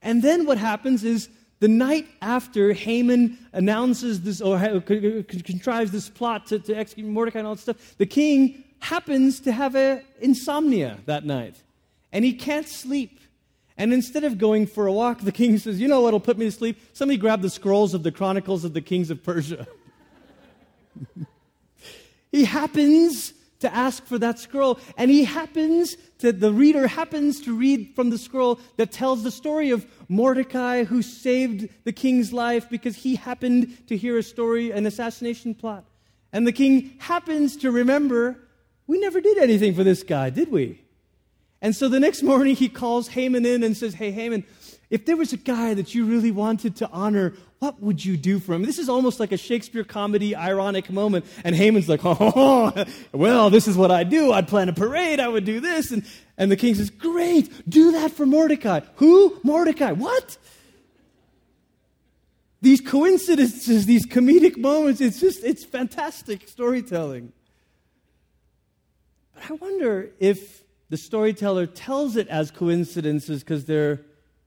And 0.00 0.22
then 0.22 0.46
what 0.46 0.58
happens 0.58 1.02
is 1.02 1.28
the 1.58 1.68
night 1.68 2.06
after 2.22 2.72
Haman 2.72 3.38
announces 3.52 4.22
this 4.22 4.40
or 4.40 4.58
contrives 4.80 5.90
this 5.90 6.08
plot 6.08 6.46
to, 6.48 6.58
to 6.60 6.74
execute 6.74 7.06
Mordecai 7.06 7.40
and 7.40 7.48
all 7.48 7.54
that 7.54 7.60
stuff, 7.60 7.96
the 7.98 8.06
king 8.06 8.62
happens 8.78 9.40
to 9.40 9.52
have 9.52 9.74
a 9.74 10.02
insomnia 10.20 10.98
that 11.06 11.24
night, 11.24 11.56
and 12.12 12.24
he 12.24 12.32
can't 12.32 12.68
sleep. 12.68 13.20
And 13.78 13.92
instead 13.92 14.24
of 14.24 14.38
going 14.38 14.66
for 14.66 14.86
a 14.86 14.92
walk, 14.92 15.20
the 15.20 15.32
king 15.32 15.58
says, 15.58 15.80
You 15.80 15.88
know 15.88 16.00
what'll 16.00 16.20
put 16.20 16.38
me 16.38 16.46
to 16.46 16.52
sleep? 16.52 16.78
Somebody 16.92 17.18
grab 17.18 17.42
the 17.42 17.50
scrolls 17.50 17.92
of 17.92 18.02
the 18.02 18.12
Chronicles 18.12 18.64
of 18.64 18.72
the 18.72 18.80
Kings 18.80 19.10
of 19.10 19.22
Persia. 19.22 19.66
he 22.32 22.44
happens 22.44 23.32
to 23.60 23.74
ask 23.74 24.04
for 24.04 24.18
that 24.18 24.38
scroll, 24.38 24.78
and 24.96 25.10
he 25.10 25.24
happens 25.24 25.96
to, 26.18 26.32
the 26.32 26.52
reader 26.52 26.86
happens 26.86 27.40
to 27.40 27.56
read 27.56 27.94
from 27.94 28.10
the 28.10 28.18
scroll 28.18 28.60
that 28.76 28.92
tells 28.92 29.22
the 29.22 29.30
story 29.30 29.70
of 29.70 29.86
Mordecai 30.08 30.84
who 30.84 31.02
saved 31.02 31.68
the 31.84 31.92
king's 31.92 32.32
life 32.32 32.68
because 32.68 32.96
he 32.96 33.16
happened 33.16 33.86
to 33.88 33.96
hear 33.96 34.18
a 34.18 34.22
story, 34.22 34.70
an 34.70 34.86
assassination 34.86 35.54
plot. 35.54 35.84
And 36.32 36.46
the 36.46 36.52
king 36.52 36.96
happens 36.98 37.56
to 37.58 37.70
remember, 37.70 38.38
we 38.86 39.00
never 39.00 39.20
did 39.20 39.38
anything 39.38 39.74
for 39.74 39.84
this 39.84 40.02
guy, 40.02 40.30
did 40.30 40.50
we? 40.50 40.82
And 41.62 41.74
so 41.74 41.88
the 41.88 42.00
next 42.00 42.22
morning 42.22 42.54
he 42.54 42.68
calls 42.68 43.08
Haman 43.08 43.46
in 43.46 43.62
and 43.62 43.76
says, 43.76 43.94
Hey, 43.94 44.10
Haman, 44.10 44.44
if 44.90 45.06
there 45.06 45.16
was 45.16 45.32
a 45.32 45.38
guy 45.38 45.74
that 45.74 45.94
you 45.94 46.04
really 46.04 46.30
wanted 46.30 46.76
to 46.76 46.90
honor, 46.90 47.32
what 47.58 47.80
would 47.80 48.04
you 48.04 48.16
do 48.16 48.38
for 48.38 48.54
him? 48.54 48.62
This 48.62 48.78
is 48.78 48.88
almost 48.88 49.18
like 49.18 49.32
a 49.32 49.36
Shakespeare 49.36 49.84
comedy 49.84 50.36
ironic 50.36 50.90
moment. 50.90 51.24
And 51.42 51.56
Haman's 51.56 51.88
like, 51.88 52.00
oh, 52.04 52.84
well, 53.12 53.50
this 53.50 53.66
is 53.66 53.76
what 53.76 53.90
I'd 53.90 54.10
do. 54.10 54.32
I'd 54.32 54.48
plan 54.48 54.68
a 54.68 54.72
parade. 54.72 55.20
I 55.20 55.28
would 55.28 55.44
do 55.44 55.60
this. 55.60 55.90
And, 55.90 56.04
and 56.36 56.50
the 56.50 56.56
king 56.56 56.74
says, 56.74 56.90
great, 56.90 57.68
do 57.68 57.92
that 57.92 58.12
for 58.12 58.26
Mordecai. 58.26 58.80
Who? 58.96 59.40
Mordecai. 59.42 59.92
What? 59.92 60.36
These 62.60 62.82
coincidences, 62.82 63.86
these 63.86 64.06
comedic 64.06 64.56
moments, 64.56 65.00
it's 65.00 65.20
just, 65.20 65.42
it's 65.42 65.64
fantastic 65.64 66.48
storytelling. 66.48 67.32
But 69.34 69.50
I 69.50 69.54
wonder 69.54 70.10
if 70.18 70.62
the 70.90 70.96
storyteller 70.96 71.66
tells 71.66 72.16
it 72.16 72.28
as 72.28 72.50
coincidences 72.50 73.42
because 73.42 73.64
they're 73.64 74.02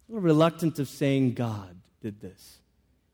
reluctant 0.07 0.79
of 0.79 0.87
saying 0.87 1.33
God 1.33 1.75
did 2.01 2.21
this. 2.21 2.58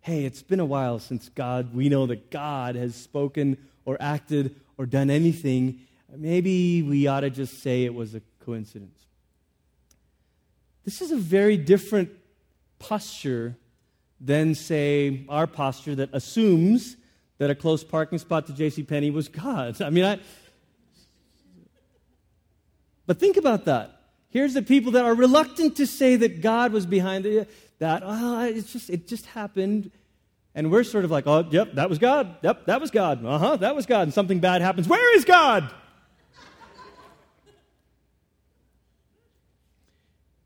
Hey, 0.06 0.26
it's 0.26 0.44
been 0.44 0.60
a 0.60 0.66
while 0.66 1.00
since 1.00 1.30
God, 1.30 1.74
we 1.74 1.90
know 1.90 2.06
that 2.06 2.30
God 2.30 2.76
has 2.76 2.94
spoken 2.94 3.58
or 3.86 3.98
acted 4.00 4.56
or 4.78 4.86
done 4.86 5.10
anything. 5.10 5.80
Maybe 6.16 6.84
we 6.84 7.08
ought 7.08 7.22
to 7.22 7.32
just 7.32 7.64
say 7.64 7.86
it 7.86 7.94
was 7.96 8.14
a 8.14 8.22
coincidence. 8.46 9.00
This 10.84 11.02
is 11.02 11.12
a 11.12 11.18
very 11.18 11.58
different 11.58 12.12
posture 12.78 13.58
than, 14.22 14.54
say, 14.54 15.26
our 15.28 15.48
posture 15.48 15.96
that 15.96 16.12
assumes 16.14 16.98
that 17.40 17.50
a 17.50 17.56
close 17.56 17.84
parking 17.84 18.20
spot 18.20 18.46
to 18.46 18.54
J.C. 18.54 18.84
Penney 18.84 19.10
was 19.10 19.28
God. 19.28 19.82
I 19.82 19.90
mean, 19.90 20.06
I. 20.06 20.20
But 23.08 23.20
think 23.20 23.38
about 23.38 23.66
that. 23.66 24.04
Here's 24.30 24.54
the 24.54 24.62
people 24.62 24.92
that 24.92 25.06
are 25.06 25.16
reluctant 25.16 25.78
to 25.78 25.88
say 25.88 26.16
that 26.18 26.42
God 26.42 26.74
was 26.74 26.86
behind 26.86 27.26
the, 27.26 27.48
that. 27.80 28.04
Oh, 28.06 28.44
it's 28.46 28.72
just, 28.72 28.90
it 28.90 29.08
just 29.08 29.26
happened. 29.28 29.92
And 30.54 30.72
we're 30.72 30.84
sort 30.84 31.06
of 31.06 31.12
like, 31.12 31.28
oh, 31.28 31.46
yep, 31.50 31.74
that 31.74 31.90
was 31.90 32.00
God. 32.00 32.38
Yep, 32.42 32.66
that 32.68 32.80
was 32.80 32.92
God. 32.92 33.26
Uh 33.26 33.38
huh, 33.38 33.56
that 33.58 33.76
was 33.76 33.86
God. 33.86 34.04
And 34.04 34.14
something 34.14 34.40
bad 34.40 34.62
happens. 34.62 34.88
Where 34.88 35.16
is 35.16 35.26
God? 35.26 35.70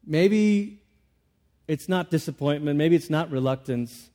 Maybe 0.05 0.81
it's 1.67 1.87
not 1.87 2.09
disappointment. 2.09 2.77
Maybe 2.77 2.95
it's 2.95 3.11
not 3.11 3.29
reluctance. 3.29 4.09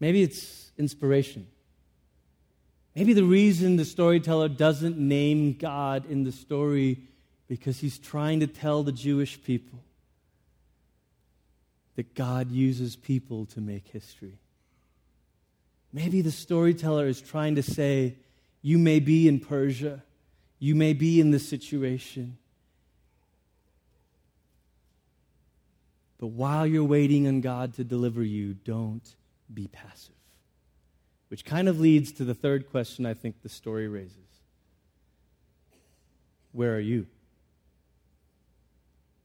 Maybe 0.00 0.22
it's 0.22 0.72
inspiration. 0.78 1.46
Maybe 2.96 3.12
the 3.12 3.24
reason 3.24 3.76
the 3.76 3.84
storyteller 3.84 4.48
doesn't 4.48 4.96
name 4.96 5.54
God 5.54 6.06
in 6.08 6.24
the 6.24 6.32
story 6.32 7.02
because 7.48 7.80
he's 7.80 7.98
trying 7.98 8.40
to 8.40 8.46
tell 8.46 8.82
the 8.82 8.92
Jewish 8.92 9.42
people 9.42 9.80
that 11.96 12.14
God 12.14 12.50
uses 12.50 12.96
people 12.96 13.46
to 13.46 13.60
make 13.60 13.88
history. 13.88 14.38
Maybe 15.92 16.22
the 16.22 16.32
storyteller 16.32 17.06
is 17.06 17.20
trying 17.20 17.54
to 17.54 17.62
say, 17.62 18.16
You 18.62 18.78
may 18.78 18.98
be 18.98 19.28
in 19.28 19.38
Persia, 19.38 20.02
you 20.58 20.74
may 20.74 20.92
be 20.92 21.20
in 21.20 21.30
this 21.30 21.48
situation. 21.48 22.38
But 26.18 26.28
while 26.28 26.66
you're 26.66 26.84
waiting 26.84 27.28
on 27.28 27.42
God 27.42 27.74
to 27.74 27.84
deliver 27.84 28.22
you, 28.22 28.54
don't 28.54 29.06
be 29.52 29.68
passive. 29.68 30.14
Which 31.28 31.44
kind 31.44 31.68
of 31.68 31.80
leads 31.80 32.12
to 32.12 32.24
the 32.24 32.34
third 32.34 32.70
question 32.70 33.06
I 33.06 33.14
think 33.14 33.42
the 33.42 33.48
story 33.48 33.88
raises 33.88 34.16
Where 36.52 36.74
are 36.74 36.80
you? 36.80 37.06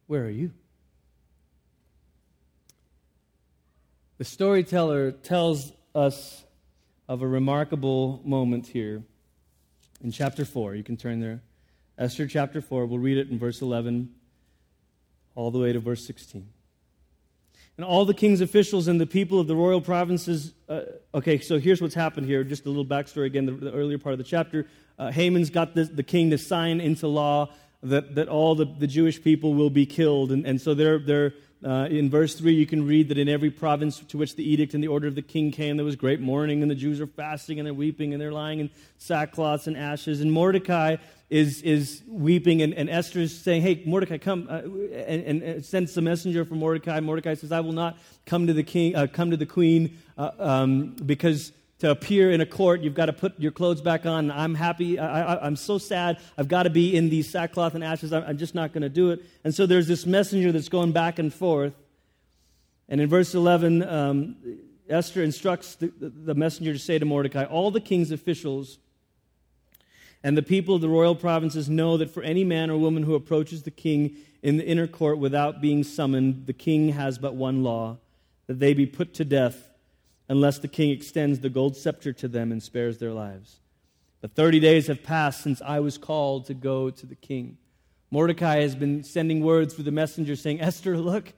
Where 0.08 0.24
are 0.24 0.30
you? 0.30 0.52
The 4.20 4.26
storyteller 4.26 5.14
tells 5.14 5.72
us 5.96 6.44
of 7.08 7.22
a 7.22 7.28
remarkable 7.28 8.22
moment 8.26 8.68
here 8.68 9.02
in 10.04 10.12
chapter 10.12 10.44
4. 10.44 10.76
You 10.76 10.84
can 10.84 10.98
turn 10.98 11.22
there. 11.22 11.42
Esther 11.98 12.28
chapter 12.28 12.60
4. 12.60 12.86
We'll 12.86 13.00
read 13.00 13.18
it 13.18 13.30
in 13.30 13.40
verse 13.40 13.62
11 13.62 14.14
all 15.36 15.52
the 15.52 15.60
way 15.60 15.72
to 15.72 15.80
verse 15.80 16.06
16. 16.06 16.46
And 17.78 17.86
all 17.86 18.04
the 18.04 18.14
king's 18.14 18.42
officials 18.42 18.90
and 18.90 19.00
the 19.00 19.06
people 19.06 19.40
of 19.40 19.48
the 19.48 19.56
royal 19.56 19.80
provinces. 19.80 20.54
Uh, 20.68 20.82
okay, 21.16 21.40
so 21.40 21.58
here's 21.58 21.82
what's 21.82 21.96
happened 21.96 22.28
here. 22.28 22.44
Just 22.44 22.66
a 22.66 22.68
little 22.68 22.86
backstory 22.86 23.28
again, 23.28 23.46
the, 23.46 23.54
the 23.54 23.72
earlier 23.72 24.00
part 24.00 24.12
of 24.12 24.18
the 24.20 24.26
chapter. 24.26 24.68
Uh, 24.98 25.12
Haman's 25.12 25.50
got 25.50 25.76
the, 25.76 25.86
the 25.86 26.04
king 26.04 26.32
to 26.32 26.38
sign 26.38 26.82
into 26.82 27.08
law 27.08 27.54
that, 27.84 28.16
that 28.16 28.28
all 28.28 28.54
the, 28.56 28.66
the 28.66 28.88
Jewish 28.88 29.24
people 29.24 29.54
will 29.54 29.70
be 29.70 29.86
killed. 29.86 30.34
And, 30.34 30.46
and 30.46 30.60
so 30.60 30.74
they're, 30.74 31.00
they're, 31.00 31.34
uh, 31.64 31.88
in 31.90 32.10
verse 32.10 32.36
3, 32.36 32.54
you 32.54 32.66
can 32.66 32.88
read 32.88 33.10
that 33.10 33.18
in 33.18 33.28
every 33.28 33.52
province 33.52 34.00
to 34.00 34.18
which 34.18 34.36
the 34.36 34.50
edict 34.50 34.74
and 34.74 34.82
the 34.82 34.88
order 34.88 35.08
of 35.08 35.16
the 35.16 35.22
king 35.22 35.52
came, 35.52 35.76
there 35.76 35.86
was 35.86 35.98
great 35.98 36.22
mourning, 36.22 36.62
and 36.62 36.72
the 36.72 36.76
Jews 36.76 37.02
are 37.02 37.08
fasting 37.08 37.60
and 37.60 37.66
they're 37.66 37.74
weeping 37.74 38.14
and 38.14 38.22
they're 38.22 38.32
lying 38.32 38.60
in 38.60 38.70
sackcloths 38.98 39.68
and 39.68 39.76
ashes. 39.76 40.22
And 40.22 40.32
Mordecai 40.32 40.98
is, 41.30 41.62
is 41.62 42.02
weeping, 42.08 42.62
and, 42.62 42.74
and 42.74 42.90
Esther 42.90 43.20
is 43.20 43.38
saying, 43.38 43.62
Hey, 43.62 43.84
Mordecai, 43.86 44.18
come, 44.18 44.48
uh, 44.50 44.62
and, 44.96 45.44
and 45.44 45.66
sends 45.66 45.98
a 45.98 46.02
messenger 46.02 46.46
for 46.46 46.56
Mordecai. 46.56 47.02
Mordecai 47.02 47.34
says, 47.34 47.52
I 47.52 47.60
will 47.60 47.74
not 47.74 47.98
come 48.26 48.48
to 48.48 48.54
the 48.54 48.64
king, 48.64 48.96
uh, 48.96 49.08
come 49.08 49.32
to 49.32 49.38
the 49.38 49.46
queen, 49.46 49.98
uh, 50.18 50.32
um, 50.40 50.96
because 51.06 51.52
to 51.80 51.90
appear 51.90 52.32
in 52.32 52.42
a 52.42 52.46
court, 52.46 52.82
you've 52.82 52.94
got 52.94 53.06
to 53.06 53.14
put 53.14 53.40
your 53.40 53.52
clothes 53.52 53.82
back 53.82 54.06
on. 54.06 54.32
I'm 54.32 54.54
happy. 54.54 55.00
I, 55.00 55.48
am 55.48 55.56
so 55.56 55.78
sad. 55.78 56.20
I've 56.38 56.50
got 56.50 56.64
to 56.64 56.70
be 56.70 56.96
in 56.96 57.10
these 57.10 57.30
sackcloth 57.30 57.74
and 57.74 57.84
ashes. 57.84 58.12
I'm, 58.12 58.24
I'm 58.24 58.38
just 58.38 58.54
not 58.54 58.74
going 58.74 58.82
to 58.82 58.90
do 58.90 59.12
it. 59.12 59.24
And 59.44 59.56
so 59.56 59.66
there's 59.66 59.88
this 59.88 60.06
messenger 60.06 60.52
that's 60.52 60.70
going 60.70 60.92
back 60.92 61.20
and 61.20 61.34
forth. 61.34 61.74
And 62.90 63.00
in 63.00 63.08
verse 63.08 63.34
11, 63.34 63.84
um, 63.88 64.36
Esther 64.90 65.24
instructs 65.24 65.76
the, 65.76 65.92
the 66.00 66.36
messenger 66.36 66.74
to 66.74 66.80
say 66.80 67.00
to 67.00 67.06
Mordecai, 67.06 67.46
All 67.46 67.72
the 67.72 67.82
king's 67.82 68.12
officials 68.12 68.78
and 70.22 70.38
the 70.38 70.44
people 70.44 70.76
of 70.76 70.82
the 70.82 70.90
royal 70.90 71.16
provinces 71.16 71.70
know 71.70 71.96
that 71.96 72.10
for 72.10 72.22
any 72.24 72.44
man 72.44 72.70
or 72.70 72.78
woman 72.78 73.04
who 73.04 73.16
approaches 73.16 73.64
the 73.64 73.72
king 73.72 74.18
in 74.42 74.58
the 74.58 74.66
inner 74.66 74.88
court 74.88 75.18
without 75.18 75.62
being 75.62 75.84
summoned, 75.84 76.46
the 76.46 76.54
king 76.54 76.90
has 76.90 77.18
but 77.18 77.36
one 77.36 77.64
law 77.64 77.98
that 78.48 78.60
they 78.60 78.74
be 78.74 78.86
put 78.86 79.14
to 79.14 79.24
death 79.24 79.69
unless 80.30 80.60
the 80.60 80.68
king 80.68 80.92
extends 80.92 81.40
the 81.40 81.50
gold 81.50 81.76
scepter 81.76 82.14
to 82.14 82.28
them 82.28 82.52
and 82.52 82.62
spares 82.64 83.00
their 83.00 83.12
lives. 83.12 83.60
But 84.22 84.36
30 84.36 84.60
days 84.60 84.88
have 84.88 85.04
passed 85.04 85.42
since 85.42 85.62
I 85.62 85.80
was 85.80 85.98
called 85.98 86.46
to 86.46 86.54
go 86.54 86.90
to 86.90 87.06
the 87.06 87.16
king. 87.16 87.58
Mordecai 88.12 88.62
has 88.62 88.76
been 88.76 89.04
sending 89.04 89.42
words 89.42 89.74
through 89.74 89.86
the 89.86 89.92
messenger 89.92 90.36
saying, 90.36 90.62
Esther, 90.62 90.98
look, 90.98 91.34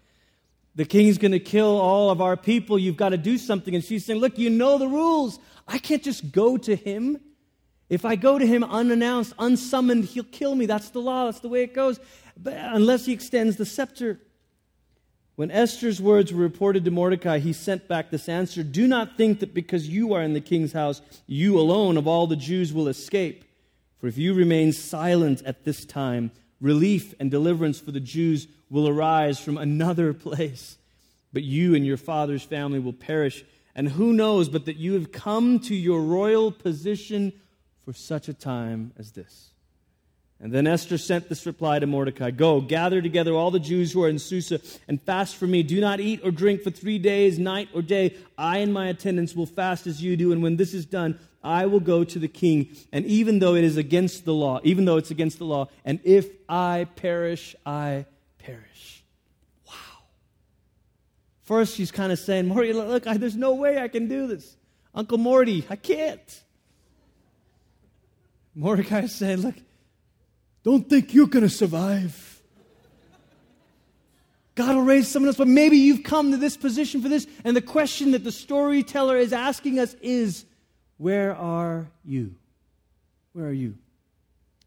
the 0.76 0.86
king's 0.86 1.18
going 1.18 1.34
to 1.34 1.40
kill 1.40 1.80
all 1.80 2.10
of 2.10 2.22
our 2.22 2.38
people. 2.38 2.80
You've 2.80 2.98
got 2.98 3.10
to 3.10 3.18
do 3.18 3.38
something. 3.38 3.76
And 3.76 3.84
she's 3.84 4.06
saying, 4.06 4.20
Look, 4.20 4.38
you 4.38 4.50
know 4.50 4.78
the 4.78 4.88
rules. 4.88 5.40
I 5.68 5.78
can't 5.78 6.04
just 6.04 6.32
go 6.32 6.58
to 6.58 6.76
him. 6.76 7.20
If 7.90 8.06
I 8.06 8.16
go 8.16 8.40
to 8.40 8.48
him 8.48 8.64
unannounced, 8.64 9.34
unsummoned, 9.38 10.06
he'll 10.06 10.24
kill 10.24 10.56
me. 10.56 10.66
That's 10.66 10.90
the 10.92 11.00
law. 11.00 11.26
That's 11.26 11.42
the 11.42 11.50
way 11.50 11.64
it 11.64 11.74
goes. 11.74 12.00
But 12.38 12.54
unless 12.58 13.06
he 13.06 13.12
extends 13.12 13.58
the 13.58 13.66
scepter. 13.66 14.22
When 15.36 15.52
Esther's 15.52 16.02
words 16.02 16.34
were 16.34 16.42
reported 16.42 16.86
to 16.86 16.92
Mordecai, 16.92 17.40
he 17.40 17.54
sent 17.54 17.88
back 17.88 18.12
this 18.12 18.28
answer 18.28 18.64
Do 18.64 18.88
not 18.88 19.18
think 19.18 19.40
that 19.40 19.54
because 19.54 19.88
you 19.88 20.14
are 20.14 20.22
in 20.22 20.34
the 20.34 20.42
king's 20.42 20.74
house, 20.74 21.02
you 21.26 21.60
alone 21.60 21.98
of 21.98 22.08
all 22.08 22.28
the 22.28 22.36
Jews 22.36 22.74
will 22.74 22.88
escape. 22.88 23.46
For 24.00 24.08
if 24.08 24.18
you 24.18 24.34
remain 24.34 24.74
silent 24.74 25.42
at 25.46 25.64
this 25.64 25.86
time, 25.86 26.32
relief 26.60 27.14
and 27.20 27.30
deliverance 27.30 27.80
for 27.80 27.92
the 27.92 28.00
Jews 28.00 28.48
will 28.70 28.88
arise 28.88 29.40
from 29.40 29.58
another 29.58 30.14
place. 30.14 30.78
But 31.34 31.44
you 31.44 31.76
and 31.76 31.86
your 31.86 31.98
father's 31.98 32.44
family 32.44 32.80
will 32.80 32.94
perish. 32.94 33.46
And 33.74 33.88
who 33.90 34.12
knows 34.12 34.50
but 34.50 34.66
that 34.66 34.78
you 34.78 34.94
have 34.96 35.12
come 35.12 35.60
to 35.62 35.76
your 35.76 36.02
royal 36.02 36.52
position 36.52 37.32
for 37.86 37.94
such 37.94 38.28
a 38.28 38.34
time 38.34 38.92
as 38.98 39.12
this? 39.12 39.52
And 40.42 40.52
then 40.52 40.66
Esther 40.66 40.98
sent 40.98 41.30
this 41.30 41.46
reply 41.46 41.78
to 41.78 41.86
Mordecai 41.86 42.32
Go, 42.32 42.62
gather 42.62 43.00
together 43.00 43.34
all 43.34 43.52
the 43.52 43.60
Jews 43.60 43.92
who 43.92 44.04
are 44.04 44.10
in 44.10 44.18
Susa 44.18 44.60
and 44.88 45.00
fast 45.00 45.36
for 45.36 45.46
me. 45.46 45.62
Do 45.62 45.80
not 45.80 46.00
eat 46.00 46.22
or 46.24 46.32
drink 46.32 46.64
for 46.64 46.72
three 46.72 46.98
days, 46.98 47.38
night 47.38 47.70
or 47.76 47.84
day. 47.84 48.16
I 48.40 48.58
and 48.58 48.74
my 48.74 48.88
attendants 48.88 49.36
will 49.36 49.46
fast 49.46 49.86
as 49.86 50.02
you 50.02 50.18
do. 50.18 50.32
And 50.32 50.42
when 50.42 50.58
this 50.58 50.74
is 50.74 50.88
done, 50.88 51.20
I 51.44 51.68
will 51.68 51.80
go 51.80 52.04
to 52.04 52.18
the 52.18 52.28
king. 52.28 52.76
And 52.92 53.06
even 53.06 53.38
though 53.38 53.54
it 53.54 53.64
is 53.64 53.78
against 53.78 54.26
the 54.26 54.34
law, 54.34 54.60
even 54.64 54.86
though 54.86 54.98
it's 54.98 55.12
against 55.12 55.38
the 55.38 55.46
law, 55.46 55.70
and 55.86 56.00
if 56.04 56.28
I 56.50 56.88
perish, 56.96 57.56
I 57.64 58.06
perish. 58.40 59.04
Wow. 59.68 59.74
First, 61.44 61.76
she's 61.76 61.92
kind 61.92 62.12
of 62.12 62.18
saying, 62.18 62.48
Morty, 62.48 62.74
look, 62.74 63.06
I, 63.06 63.18
there's 63.18 63.36
no 63.36 63.54
way 63.54 63.78
I 63.78 63.88
can 63.88 64.08
do 64.08 64.26
this. 64.26 64.58
Uncle 64.96 65.20
Morty, 65.20 65.68
I 65.70 65.76
can't. 65.76 66.44
Mordecai 68.56 69.02
is 69.02 69.14
saying, 69.14 69.42
look, 69.42 69.56
don't 70.64 70.90
think 70.90 71.14
you're 71.14 71.28
going 71.28 71.44
to 71.44 71.50
survive. 71.50 72.42
God 74.56 74.76
will 74.76 74.84
raise 74.84 75.08
someone 75.08 75.28
else, 75.28 75.38
but 75.38 75.48
maybe 75.48 75.78
you've 75.78 76.04
come 76.04 76.32
to 76.32 76.38
this 76.38 76.58
position 76.58 77.02
for 77.02 77.10
this. 77.10 77.26
And 77.44 77.56
the 77.56 77.62
question 77.62 78.12
that 78.12 78.24
the 78.24 78.32
storyteller 78.32 79.18
is 79.18 79.34
asking 79.34 79.80
us 79.80 79.96
is 80.02 80.46
where 80.98 81.36
are 81.36 81.88
you? 82.04 82.36
Where 83.34 83.46
are 83.46 83.54
you? 83.54 83.76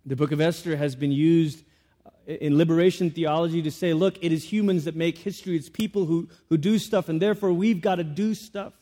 The 0.06 0.16
book 0.16 0.32
of 0.32 0.40
Esther 0.40 0.76
has 0.76 0.96
been 0.96 1.12
used 1.12 1.62
uh, 2.04 2.10
in 2.26 2.58
liberation 2.58 3.10
theology 3.10 3.62
to 3.62 3.70
say, 3.70 3.92
look, 3.92 4.16
it 4.22 4.32
is 4.32 4.42
humans 4.42 4.84
that 4.84 4.96
make 4.96 5.18
history. 5.18 5.56
It's 5.56 5.68
people 5.68 6.06
who, 6.06 6.28
who 6.48 6.56
do 6.56 6.78
stuff, 6.78 7.08
and 7.08 7.20
therefore 7.20 7.52
we've 7.52 7.80
got 7.80 7.96
to 7.96 8.04
do 8.04 8.34
stuff. 8.34 8.72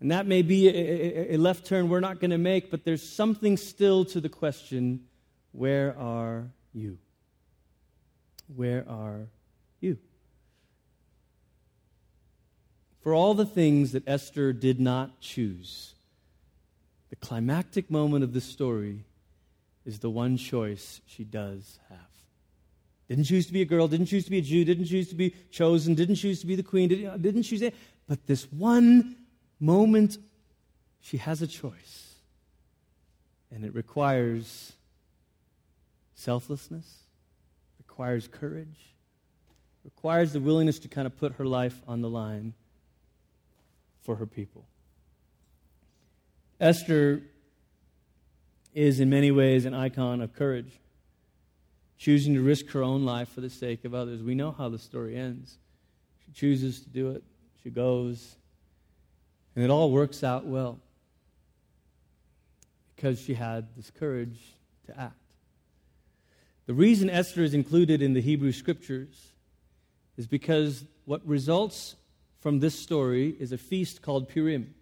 And 0.00 0.10
that 0.10 0.26
may 0.26 0.42
be 0.42 0.68
a, 0.68 0.72
a, 0.72 1.34
a 1.34 1.36
left 1.36 1.66
turn 1.66 1.88
we're 1.88 2.00
not 2.00 2.20
going 2.20 2.30
to 2.30 2.38
make, 2.38 2.70
but 2.70 2.84
there's 2.84 3.06
something 3.06 3.56
still 3.56 4.04
to 4.06 4.20
the 4.20 4.28
question 4.28 5.04
where 5.56 5.98
are 5.98 6.50
you? 6.74 6.98
Where 8.54 8.84
are 8.88 9.28
you? 9.80 9.98
For 13.00 13.14
all 13.14 13.34
the 13.34 13.46
things 13.46 13.92
that 13.92 14.06
Esther 14.06 14.52
did 14.52 14.80
not 14.80 15.20
choose, 15.20 15.94
the 17.08 17.16
climactic 17.16 17.90
moment 17.90 18.22
of 18.22 18.32
this 18.32 18.44
story 18.44 19.04
is 19.84 20.00
the 20.00 20.10
one 20.10 20.36
choice 20.36 21.00
she 21.06 21.24
does 21.24 21.78
have. 21.88 21.98
Didn't 23.08 23.24
choose 23.24 23.46
to 23.46 23.52
be 23.52 23.62
a 23.62 23.66
girl, 23.66 23.88
didn't 23.88 24.06
choose 24.06 24.24
to 24.24 24.30
be 24.30 24.38
a 24.38 24.42
Jew, 24.42 24.64
didn't 24.64 24.86
choose 24.86 25.08
to 25.08 25.14
be 25.14 25.34
chosen, 25.50 25.94
didn't 25.94 26.16
choose 26.16 26.40
to 26.40 26.46
be 26.46 26.56
the 26.56 26.62
queen, 26.62 26.88
didn't, 26.88 27.22
didn't 27.22 27.44
choose 27.44 27.62
it. 27.62 27.74
But 28.08 28.26
this 28.26 28.50
one 28.52 29.16
moment, 29.60 30.18
she 31.00 31.16
has 31.18 31.40
a 31.40 31.46
choice. 31.46 32.14
And 33.52 33.64
it 33.64 33.74
requires 33.74 34.72
selflessness, 36.16 37.04
requires 37.78 38.26
courage, 38.26 38.94
requires 39.84 40.32
the 40.32 40.40
willingness 40.40 40.80
to 40.80 40.88
kind 40.88 41.06
of 41.06 41.16
put 41.16 41.34
her 41.34 41.44
life 41.44 41.80
on 41.86 42.00
the 42.00 42.08
line 42.08 42.54
for 44.02 44.16
her 44.16 44.26
people. 44.26 44.66
Esther 46.58 47.22
is, 48.74 48.98
in 48.98 49.10
many 49.10 49.30
ways, 49.30 49.64
an 49.64 49.74
icon 49.74 50.20
of 50.20 50.34
courage, 50.34 50.80
choosing 51.98 52.34
to 52.34 52.40
risk 52.40 52.68
her 52.70 52.82
own 52.82 53.04
life 53.04 53.28
for 53.28 53.40
the 53.40 53.50
sake 53.50 53.84
of 53.84 53.94
others. 53.94 54.22
We 54.22 54.34
know 54.34 54.52
how 54.52 54.68
the 54.68 54.78
story 54.78 55.16
ends. 55.16 55.58
She 56.24 56.32
chooses 56.32 56.80
to 56.80 56.88
do 56.88 57.10
it, 57.10 57.22
she 57.62 57.70
goes, 57.70 58.36
and 59.54 59.64
it 59.64 59.70
all 59.70 59.90
works 59.90 60.24
out 60.24 60.46
well 60.46 60.78
because 62.94 63.20
she 63.20 63.34
had 63.34 63.68
this 63.76 63.90
courage 63.90 64.38
to 64.86 64.98
act. 64.98 65.25
The 66.66 66.74
reason 66.74 67.08
Esther 67.08 67.42
is 67.42 67.54
included 67.54 68.02
in 68.02 68.12
the 68.12 68.20
Hebrew 68.20 68.50
scriptures 68.50 69.32
is 70.16 70.26
because 70.26 70.84
what 71.04 71.24
results 71.24 71.94
from 72.40 72.58
this 72.58 72.76
story 72.76 73.36
is 73.38 73.52
a 73.52 73.58
feast 73.58 74.02
called 74.02 74.28
Purim. 74.28 74.74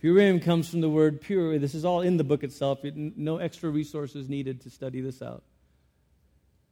Purim 0.00 0.38
comes 0.38 0.68
from 0.68 0.80
the 0.80 0.88
word 0.88 1.20
pur. 1.20 1.58
This 1.58 1.74
is 1.74 1.84
all 1.84 2.00
in 2.00 2.16
the 2.16 2.22
book 2.22 2.44
itself. 2.44 2.80
no 2.84 3.38
extra 3.38 3.70
resources 3.70 4.28
needed 4.28 4.60
to 4.60 4.70
study 4.70 5.00
this 5.00 5.20
out. 5.20 5.42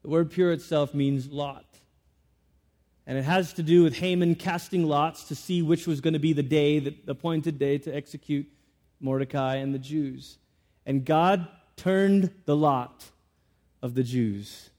The 0.02 0.08
word 0.08 0.30
pur 0.30 0.52
itself 0.52 0.94
means 0.94 1.28
lot. 1.28 1.66
And 3.08 3.18
it 3.18 3.24
has 3.24 3.54
to 3.54 3.62
do 3.64 3.82
with 3.82 3.96
Haman 3.96 4.36
casting 4.36 4.86
lots 4.86 5.24
to 5.28 5.34
see 5.34 5.62
which 5.62 5.88
was 5.88 6.00
going 6.00 6.12
to 6.12 6.20
be 6.20 6.32
the 6.32 6.42
day, 6.44 6.78
the 6.78 6.94
appointed 7.08 7.58
day 7.58 7.78
to 7.78 7.90
execute 7.92 8.46
Mordecai 9.00 9.56
and 9.56 9.74
the 9.74 9.78
Jews. 9.80 10.38
And 10.86 11.04
God 11.04 11.48
turned 11.76 12.30
the 12.44 12.54
lot 12.54 13.04
of 13.82 13.94
the 13.94 14.02
Jews. 14.02 14.70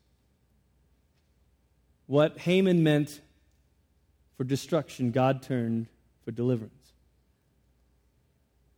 What 2.07 2.39
Haman 2.39 2.83
meant 2.83 3.21
for 4.35 4.43
destruction, 4.43 5.11
God 5.11 5.41
turned 5.41 5.87
for 6.23 6.31
deliverance. 6.31 6.93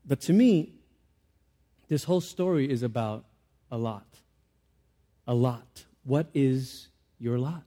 But 0.06 0.22
to 0.22 0.34
me, 0.34 0.74
this 1.88 2.04
whole 2.04 2.22
story 2.22 2.70
is 2.70 2.84
about 2.84 3.26
a 3.72 3.78
lot. 3.78 4.08
A 5.28 5.34
lot. 5.34 5.86
What 6.04 6.28
is 6.34 6.88
your 7.20 7.38
lot? 7.38 7.64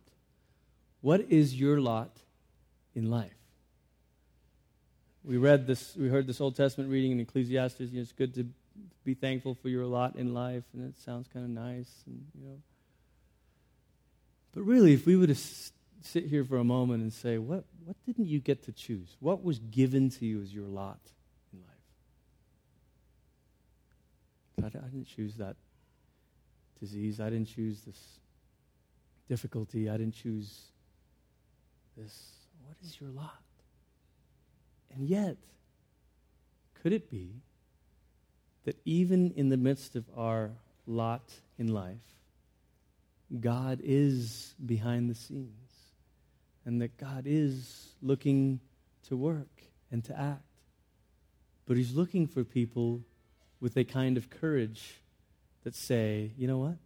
What 1.01 1.21
is 1.31 1.55
your 1.55 1.81
lot 1.81 2.11
in 2.95 3.11
life? 3.11 3.31
We 5.23 5.37
read 5.37 5.67
this, 5.67 5.97
we 5.97 6.09
heard 6.09 6.27
this 6.27 6.41
Old 6.41 6.57
Testament 6.57 6.91
reading 6.91 7.13
in 7.13 7.21
Ecclesiastes. 7.21 7.81
You 7.81 7.97
know, 7.97 8.01
it's 8.03 8.13
good 8.13 8.35
to 8.35 8.47
be 9.05 9.15
thankful 9.15 9.55
for 9.55 9.69
your 9.69 9.85
lot 9.87 10.17
in 10.17 10.35
life, 10.35 10.65
and 10.73 10.89
it 10.89 10.99
sounds 10.99 11.29
kind 11.33 11.45
of 11.45 11.51
nice, 11.51 11.91
and 12.07 12.27
you 12.35 12.47
know. 12.47 12.59
But 14.53 14.63
really, 14.63 14.95
if 14.95 15.05
we 15.07 15.17
were 15.17 15.27
to 15.27 15.35
sit 15.35 16.27
here 16.27 16.45
for 16.45 16.59
a 16.59 16.65
moment 16.65 17.03
and 17.03 17.13
say, 17.13 17.39
what, 17.39 17.65
what 17.85 17.97
didn't 18.07 18.27
you 18.27 18.39
get 18.39 18.63
to 18.65 18.73
choose? 18.73 19.17
What 19.21 19.43
was 19.43 19.59
given 19.59 20.11
to 20.11 20.27
you 20.27 20.41
as 20.43 20.55
your 20.55 20.67
lot 20.67 21.01
in 21.53 21.61
life? 24.63 24.75
I 24.77 24.87
didn't 24.89 25.07
choose 25.07 25.35
that 25.37 25.57
disease. 26.79 27.21
I 27.21 27.31
didn't 27.31 27.49
choose 27.49 27.81
this 27.81 28.01
difficulty. 29.29 29.89
I 29.89 29.97
didn't 29.97 30.15
choose 30.15 30.69
this 31.97 32.35
what 32.67 32.77
is 32.85 33.01
your 33.01 33.11
lot? 33.11 33.43
And 34.95 35.07
yet, 35.07 35.37
could 36.83 36.93
it 36.93 37.11
be 37.11 37.31
that 38.65 38.77
even 38.85 39.33
in 39.33 39.49
the 39.49 39.57
midst 39.57 39.97
of 39.97 40.05
our 40.17 40.51
lot 40.87 41.33
in 41.59 41.69
life, 41.69 41.97
God 43.41 43.81
is 43.83 44.55
behind 44.65 45.11
the 45.11 45.15
scenes 45.15 45.73
and 46.65 46.81
that 46.81 46.97
God 46.97 47.25
is 47.27 47.95
looking 48.03 48.61
to 49.09 49.17
work 49.17 49.63
and 49.91 50.05
to 50.05 50.19
act? 50.19 50.43
But 51.67 51.77
He's 51.77 51.95
looking 51.95 52.27
for 52.27 52.45
people 52.45 53.03
with 53.61 53.77
a 53.77 53.85
kind 53.85 54.17
of 54.17 54.31
courage 54.31 55.01
that 55.65 55.75
say, 55.75 56.33
you 56.37 56.47
know 56.47 56.59
what? 56.59 56.77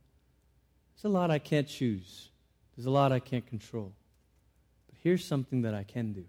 There's 0.94 1.04
a 1.04 1.08
lot 1.08 1.30
I 1.30 1.38
can't 1.38 1.66
choose. 1.66 2.30
There's 2.76 2.86
a 2.86 2.90
lot 2.90 3.10
I 3.10 3.18
can't 3.18 3.44
control 3.44 3.92
But 4.86 4.96
here's 5.02 5.24
something 5.24 5.62
that 5.62 5.74
I 5.74 5.82
can 5.82 6.12
do. 6.12 6.24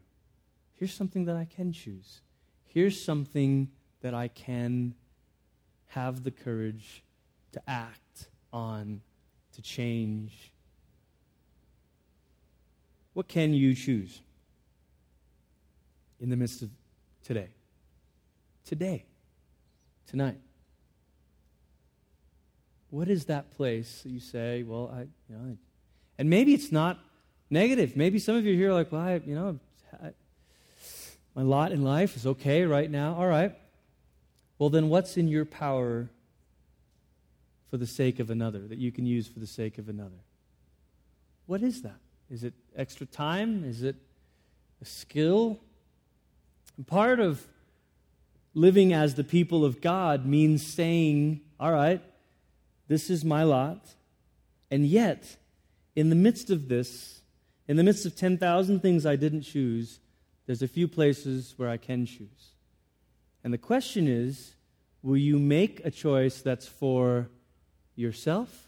Here's 0.74 0.94
something 0.94 1.26
that 1.26 1.36
I 1.36 1.46
can 1.46 1.72
choose. 1.72 2.22
Here's 2.66 3.00
something 3.00 3.70
that 4.02 4.14
I 4.14 4.30
can 4.30 4.96
have 5.90 6.24
the 6.24 6.32
courage 6.32 7.04
to 7.52 7.62
act 7.68 8.28
on, 8.54 9.02
to 9.54 9.62
change. 9.62 10.52
What 13.14 13.28
can 13.28 13.54
you 13.54 13.74
choose 13.76 14.22
in 16.20 16.30
the 16.30 16.36
midst 16.36 16.62
of 16.62 16.70
today? 17.24 17.50
Today, 18.66 19.06
tonight. 20.08 20.40
What 22.92 23.10
is 23.10 23.26
that 23.26 23.52
place 23.52 24.02
that 24.04 24.10
you 24.10 24.20
say, 24.20 24.64
well, 24.64 24.92
I, 24.94 25.02
you 25.02 25.36
know, 25.36 25.58
and 26.18 26.30
maybe 26.30 26.54
it's 26.54 26.72
not 26.72 27.00
negative. 27.50 27.96
Maybe 27.96 28.20
some 28.20 28.36
of 28.36 28.46
you 28.46 28.56
here 28.56 28.70
are 28.70 28.74
like, 28.74 28.92
well, 28.92 29.02
I, 29.02 29.22
you 29.26 29.36
know, 29.36 29.60
I, 30.04 30.12
my 31.36 31.42
lot 31.42 31.72
in 31.72 31.84
life 31.84 32.16
is 32.16 32.26
okay 32.28 32.64
right 32.64 32.90
now. 32.90 33.16
All 33.16 33.28
right. 33.28 33.56
Well, 34.60 34.70
then 34.70 34.90
what's 34.90 35.18
in 35.18 35.28
your 35.28 35.46
power 35.46 36.10
for 37.70 37.78
the 37.78 37.88
sake 37.88 38.20
of 38.20 38.30
another, 38.30 38.68
that 38.68 38.78
you 38.78 38.92
can 38.92 39.06
use 39.06 39.28
for 39.28 39.40
the 39.40 39.48
sake 39.48 39.78
of 39.78 39.90
another? 39.90 40.20
What 41.48 41.64
is 41.64 41.82
that? 41.82 42.00
Is 42.30 42.44
it 42.44 42.54
extra 42.76 43.06
time? 43.06 43.64
Is 43.64 43.82
it 43.82 43.96
a 44.82 44.86
skill? 44.86 45.60
And 46.78 46.86
part 46.86 47.20
of 47.20 47.48
living 48.54 48.94
as 48.94 49.16
the 49.16 49.24
people 49.24 49.64
of 49.64 49.82
God 49.82 50.26
means 50.26 50.66
saying, 50.66 51.42
all 51.60 51.72
right, 51.72 52.02
this 52.88 53.10
is 53.10 53.24
my 53.24 53.44
lot. 53.44 53.96
And 54.70 54.86
yet, 54.86 55.38
in 55.96 56.10
the 56.10 56.16
midst 56.16 56.50
of 56.50 56.68
this, 56.68 57.22
in 57.68 57.78
the 57.78 57.84
midst 57.84 58.06
of 58.06 58.16
10,000 58.16 58.82
things 58.82 59.06
I 59.06 59.16
didn't 59.16 59.44
choose, 59.44 60.00
there's 60.48 60.62
a 60.62 60.68
few 60.68 60.88
places 60.88 61.54
where 61.58 61.70
I 61.70 61.78
can 61.78 62.06
choose. 62.06 62.56
And 63.44 63.54
the 63.54 63.58
question 63.58 64.08
is 64.08 64.56
will 65.02 65.18
you 65.18 65.40
make 65.40 65.86
a 65.86 65.92
choice 65.92 66.42
that's 66.42 66.68
for 66.68 67.30
yourself 67.96 68.68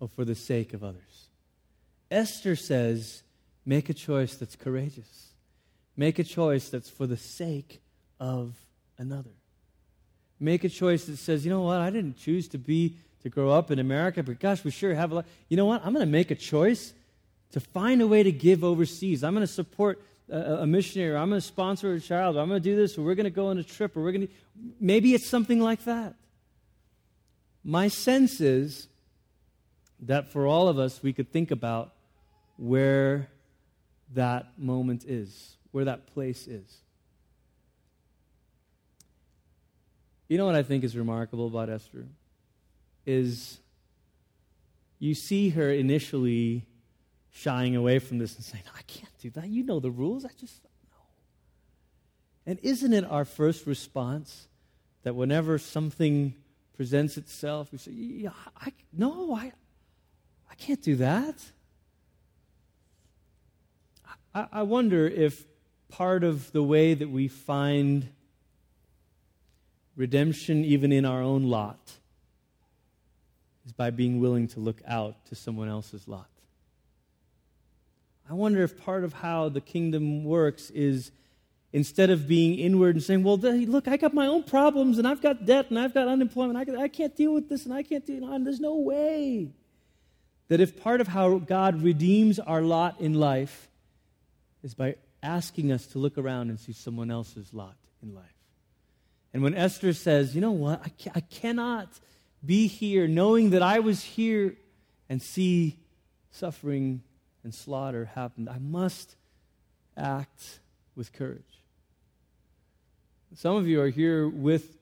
or 0.00 0.08
for 0.08 0.24
the 0.24 0.34
sake 0.34 0.72
of 0.72 0.84
others? 0.84 1.28
Esther 2.10 2.54
says, 2.54 3.22
make 3.64 3.88
a 3.88 3.94
choice 3.94 4.36
that's 4.36 4.54
courageous. 4.54 5.28
Make 5.96 6.18
a 6.18 6.24
choice 6.24 6.68
that's 6.68 6.90
for 6.90 7.06
the 7.06 7.16
sake 7.16 7.80
of 8.20 8.54
another. 8.98 9.30
Make 10.38 10.64
a 10.64 10.68
choice 10.68 11.04
that 11.06 11.18
says, 11.18 11.44
you 11.44 11.50
know 11.50 11.62
what, 11.62 11.80
I 11.80 11.90
didn't 11.90 12.16
choose 12.16 12.48
to 12.48 12.58
be, 12.58 12.96
to 13.22 13.28
grow 13.28 13.50
up 13.50 13.70
in 13.70 13.78
America, 13.78 14.22
but 14.22 14.40
gosh, 14.40 14.64
we 14.64 14.70
sure 14.70 14.94
have 14.94 15.12
a 15.12 15.16
lot. 15.16 15.26
You 15.48 15.56
know 15.56 15.66
what, 15.66 15.84
I'm 15.84 15.92
going 15.92 16.06
to 16.06 16.10
make 16.10 16.30
a 16.30 16.34
choice 16.34 16.92
to 17.52 17.60
find 17.60 18.02
a 18.02 18.06
way 18.06 18.22
to 18.22 18.32
give 18.32 18.64
overseas. 18.64 19.22
I'm 19.22 19.34
going 19.34 19.46
to 19.46 19.52
support 19.52 20.02
a, 20.32 20.66
missionary, 20.66 21.16
I'm 21.16 21.28
going 21.28 21.40
to 21.40 21.46
sponsor 21.46 21.92
a 21.92 22.00
child, 22.00 22.36
I'm 22.36 22.48
going 22.48 22.62
to 22.62 22.68
do 22.70 22.76
this, 22.76 22.96
or 22.96 23.02
we're 23.02 23.14
going 23.14 23.24
to 23.24 23.30
go 23.30 23.48
on 23.48 23.58
a 23.58 23.62
trip, 23.62 23.96
or 23.96 24.02
we're 24.02 24.12
going 24.12 24.28
to. 24.28 24.32
Maybe 24.80 25.14
it's 25.14 25.28
something 25.28 25.60
like 25.60 25.84
that. 25.84 26.14
My 27.64 27.88
sense 27.88 28.40
is 28.40 28.88
that 30.00 30.32
for 30.32 30.46
all 30.46 30.68
of 30.68 30.78
us, 30.78 31.02
we 31.02 31.12
could 31.12 31.30
think 31.30 31.50
about 31.50 31.92
where 32.56 33.28
that 34.14 34.58
moment 34.58 35.04
is, 35.04 35.56
where 35.70 35.84
that 35.84 36.06
place 36.06 36.46
is. 36.46 36.82
You 40.28 40.38
know 40.38 40.46
what 40.46 40.54
I 40.54 40.62
think 40.62 40.82
is 40.82 40.96
remarkable 40.96 41.46
about 41.46 41.68
Esther? 41.68 42.06
Is 43.04 43.58
you 44.98 45.14
see 45.14 45.50
her 45.50 45.70
initially 45.70 46.64
shying 47.32 47.74
away 47.74 47.98
from 47.98 48.18
this 48.18 48.36
and 48.36 48.44
saying, 48.44 48.64
I 48.76 48.82
can't 48.82 49.18
do 49.18 49.30
that. 49.30 49.48
You 49.48 49.64
know 49.64 49.80
the 49.80 49.90
rules. 49.90 50.24
I 50.24 50.30
just 50.38 50.62
know. 50.62 51.04
And 52.46 52.58
isn't 52.62 52.92
it 52.92 53.04
our 53.04 53.24
first 53.24 53.66
response 53.66 54.48
that 55.02 55.14
whenever 55.14 55.58
something 55.58 56.34
presents 56.76 57.16
itself, 57.16 57.72
we 57.72 57.78
say, 57.78 57.90
yeah, 57.92 58.30
I, 58.60 58.72
no, 58.92 59.34
I, 59.34 59.52
I 60.50 60.54
can't 60.56 60.82
do 60.82 60.96
that. 60.96 61.36
I, 64.34 64.46
I 64.52 64.62
wonder 64.62 65.06
if 65.06 65.44
part 65.88 66.24
of 66.24 66.52
the 66.52 66.62
way 66.62 66.94
that 66.94 67.08
we 67.08 67.28
find 67.28 68.08
redemption, 69.96 70.64
even 70.64 70.92
in 70.92 71.04
our 71.04 71.22
own 71.22 71.44
lot, 71.44 71.92
is 73.64 73.72
by 73.72 73.90
being 73.90 74.20
willing 74.20 74.48
to 74.48 74.60
look 74.60 74.82
out 74.86 75.24
to 75.26 75.34
someone 75.34 75.68
else's 75.68 76.06
lot. 76.06 76.28
I 78.28 78.34
wonder 78.34 78.62
if 78.62 78.82
part 78.82 79.04
of 79.04 79.12
how 79.12 79.48
the 79.48 79.60
kingdom 79.60 80.24
works 80.24 80.70
is 80.70 81.10
instead 81.72 82.10
of 82.10 82.28
being 82.28 82.58
inward 82.58 82.96
and 82.96 83.02
saying, 83.02 83.22
Well, 83.22 83.36
look, 83.36 83.88
I 83.88 83.96
got 83.96 84.14
my 84.14 84.26
own 84.26 84.44
problems 84.44 84.98
and 84.98 85.08
I've 85.08 85.22
got 85.22 85.44
debt 85.46 85.66
and 85.70 85.78
I've 85.78 85.94
got 85.94 86.08
unemployment. 86.08 86.78
I, 86.78 86.88
can't 86.88 87.16
deal 87.16 87.32
with 87.32 87.48
this 87.48 87.64
and 87.64 87.74
I 87.74 87.82
can't 87.82 88.06
deal, 88.06 88.30
and 88.30 88.46
there's 88.46 88.60
no 88.60 88.76
way. 88.76 89.50
That 90.48 90.60
if 90.60 90.80
part 90.82 91.00
of 91.00 91.08
how 91.08 91.38
God 91.38 91.82
redeems 91.82 92.38
our 92.38 92.62
lot 92.62 93.00
in 93.00 93.14
life 93.14 93.68
is 94.62 94.74
by 94.74 94.96
asking 95.22 95.72
us 95.72 95.86
to 95.88 95.98
look 95.98 96.18
around 96.18 96.50
and 96.50 96.60
see 96.60 96.72
someone 96.72 97.10
else's 97.10 97.54
lot 97.54 97.76
in 98.02 98.14
life. 98.14 98.24
And 99.32 99.42
when 99.42 99.54
Esther 99.54 99.92
says, 99.92 100.34
You 100.34 100.40
know 100.40 100.52
what? 100.52 100.82
I, 100.84 101.10
I 101.16 101.20
cannot 101.20 101.88
be 102.44 102.66
here 102.66 103.06
knowing 103.06 103.50
that 103.50 103.62
I 103.62 103.78
was 103.78 104.02
here 104.02 104.56
and 105.08 105.22
see 105.22 105.78
suffering 106.30 107.02
and 107.44 107.54
slaughter 107.54 108.06
happened. 108.14 108.48
I 108.48 108.58
must 108.58 109.16
act 109.96 110.60
with 110.94 111.12
courage. 111.12 111.42
Some 113.34 113.56
of 113.56 113.66
you 113.66 113.80
are 113.80 113.88
here 113.88 114.28
with 114.28 114.76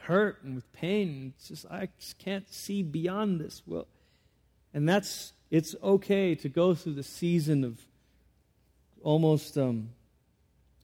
hurt 0.00 0.42
and 0.42 0.54
with 0.54 0.70
pain. 0.72 1.32
It's 1.36 1.48
just, 1.48 1.66
I 1.70 1.88
just 1.98 2.18
can't 2.18 2.48
see 2.52 2.82
beyond 2.82 3.40
this. 3.40 3.62
Well, 3.66 3.86
and 4.74 4.88
that's, 4.88 5.32
it's 5.50 5.74
okay 5.82 6.34
to 6.34 6.48
go 6.48 6.74
through 6.74 6.94
the 6.94 7.02
season 7.02 7.64
of 7.64 7.80
almost 9.02 9.56
um, 9.56 9.90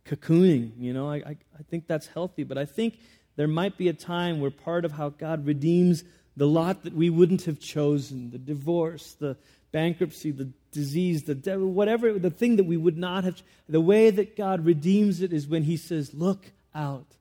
cocooning. 0.07 0.73
You 0.79 0.93
know, 0.93 1.11
I, 1.11 1.17
I, 1.17 1.37
I 1.59 1.63
think 1.69 1.87
that's 1.87 2.07
healthy, 2.07 2.45
but 2.45 2.57
I 2.57 2.65
think 2.65 2.99
there 3.37 3.49
might 3.49 3.77
be 3.77 3.89
a 3.89 3.93
time 3.93 4.41
where 4.41 4.51
part 4.51 4.85
of 4.85 4.93
how 4.93 5.11
God 5.11 5.47
redeems 5.47 6.05
the 6.37 6.47
lot 6.47 6.85
that 6.85 6.95
we 6.95 7.11
wouldn't 7.11 7.43
have 7.43 7.61
chosen 7.61 8.31
the 8.31 8.39
divorce, 8.39 9.15
the 9.19 9.37
bankruptcy, 9.73 10.31
the 10.31 10.51
disease, 10.73 11.25
the 11.25 11.35
devil, 11.35 11.73
whatever, 11.73 12.19
the 12.19 12.31
thing 12.31 12.57
that 12.57 12.65
we 12.65 12.77
would 12.77 12.97
not 12.97 13.25
have. 13.25 13.43
The 13.69 13.81
way 13.81 14.11
that 14.11 14.37
God 14.37 14.65
redeems 14.65 15.21
it 15.21 15.33
is 15.33 15.47
when 15.47 15.65
He 15.65 15.77
says, 15.77 16.15
Look 16.15 16.53
out 16.75 17.17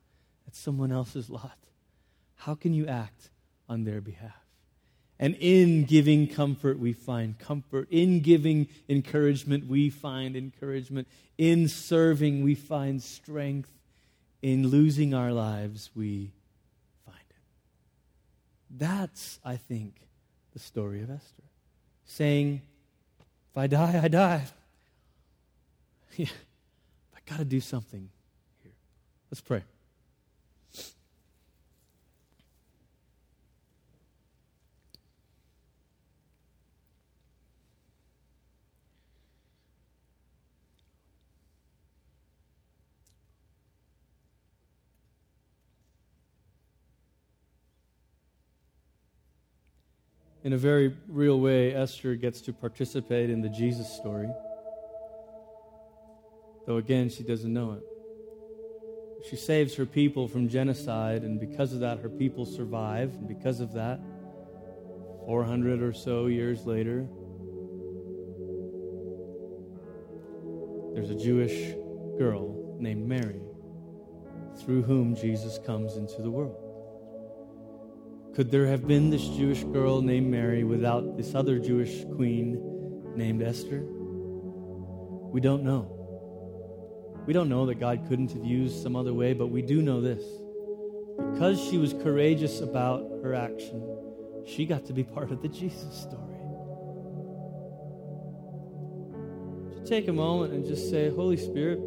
at 0.47 0.55
someone 0.55 0.91
else's 0.91 1.29
lot. 1.29 1.57
How 2.35 2.55
can 2.55 2.73
you 2.73 2.88
act 2.88 3.29
on 3.67 3.83
their 3.83 4.01
behalf? 4.01 4.31
And 5.19 5.35
in 5.39 5.83
giving 5.83 6.27
comfort, 6.27 6.79
we 6.79 6.93
find 6.93 7.38
comfort. 7.38 7.89
In 7.91 8.21
giving 8.21 8.69
encouragement, 8.88 9.67
we 9.67 9.89
find 9.89 10.38
encouragement. 10.38 11.09
In 11.38 11.67
serving, 11.67 12.41
we 12.43 12.55
find 12.55 13.03
strength. 13.03 13.69
In 14.41 14.67
losing 14.67 15.13
our 15.13 15.33
lives, 15.33 15.89
we 15.93 16.31
find 17.05 17.17
it. 17.29 17.35
That's, 18.69 19.39
I 19.43 19.57
think, 19.57 19.95
the 20.53 20.59
story 20.59 21.01
of 21.03 21.09
Esther. 21.09 21.48
Saying, 22.11 22.63
if 23.51 23.57
I 23.57 23.67
die, 23.67 24.01
I 24.03 24.07
die. 24.07 24.43
Yeah, 26.17 26.25
I 27.15 27.19
got 27.29 27.37
to 27.37 27.45
do 27.45 27.61
something 27.61 28.09
here. 28.61 28.73
Let's 29.31 29.39
pray. 29.39 29.61
In 50.43 50.54
a 50.54 50.58
very 50.58 50.95
real 51.08 51.39
way, 51.39 51.73
Esther 51.73 52.15
gets 52.15 52.41
to 52.41 52.54
participate 52.54 53.30
in 53.30 53.41
the 53.41 53.49
Jesus 53.49 53.91
story. 53.91 54.30
Though 56.65 56.78
again, 56.78 57.10
she 57.10 57.23
doesn't 57.23 57.52
know 57.52 57.73
it. 57.73 57.84
She 59.30 59.36
saves 59.36 59.75
her 59.75 59.86
people 59.86 60.28
from 60.28 60.47
genocide, 60.47 61.23
and 61.23 61.39
because 61.39 61.73
of 61.73 61.82
that, 61.82 61.99
her 61.99 62.10
people 62.10 62.45
survive. 62.45 63.13
And 63.15 63.28
because 63.28 63.60
of 63.60 63.73
that, 63.73 63.99
400 65.25 65.82
or 65.82 65.91
so 65.91 66.28
years 66.28 66.65
later, 66.65 67.06
there's 70.93 71.10
a 71.10 71.15
Jewish 71.15 71.73
girl 72.17 72.78
named 72.80 73.08
Mary 73.08 73.41
through 74.63 74.84
whom 74.84 75.15
Jesus 75.15 75.60
comes 75.65 75.97
into 75.97 76.21
the 76.21 76.32
world. 76.32 76.68
Could 78.35 78.51
there 78.51 78.67
have 78.67 78.87
been 78.87 79.09
this 79.09 79.25
Jewish 79.27 79.63
girl 79.63 80.01
named 80.01 80.29
Mary 80.29 80.63
without 80.63 81.17
this 81.17 81.35
other 81.35 81.59
Jewish 81.59 82.05
queen 82.15 82.61
named 83.15 83.41
Esther? 83.41 83.83
We 83.83 85.41
don't 85.41 85.63
know. 85.63 85.95
We 87.25 87.33
don't 87.33 87.49
know 87.49 87.65
that 87.65 87.79
God 87.79 88.05
couldn't 88.07 88.31
have 88.31 88.45
used 88.45 88.81
some 88.81 88.95
other 88.95 89.13
way, 89.13 89.33
but 89.33 89.47
we 89.47 89.61
do 89.61 89.81
know 89.81 89.99
this. 89.99 90.23
Because 91.33 91.59
she 91.59 91.77
was 91.77 91.93
courageous 91.93 92.61
about 92.61 93.01
her 93.23 93.33
action, 93.33 93.83
she 94.45 94.65
got 94.65 94.85
to 94.85 94.93
be 94.93 95.03
part 95.03 95.31
of 95.31 95.41
the 95.41 95.47
Jesus 95.47 95.93
story. 96.01 96.23
Just 99.73 99.87
take 99.87 100.07
a 100.07 100.13
moment 100.13 100.53
and 100.53 100.65
just 100.65 100.89
say, 100.89 101.09
Holy 101.09 101.37
Spirit, 101.37 101.79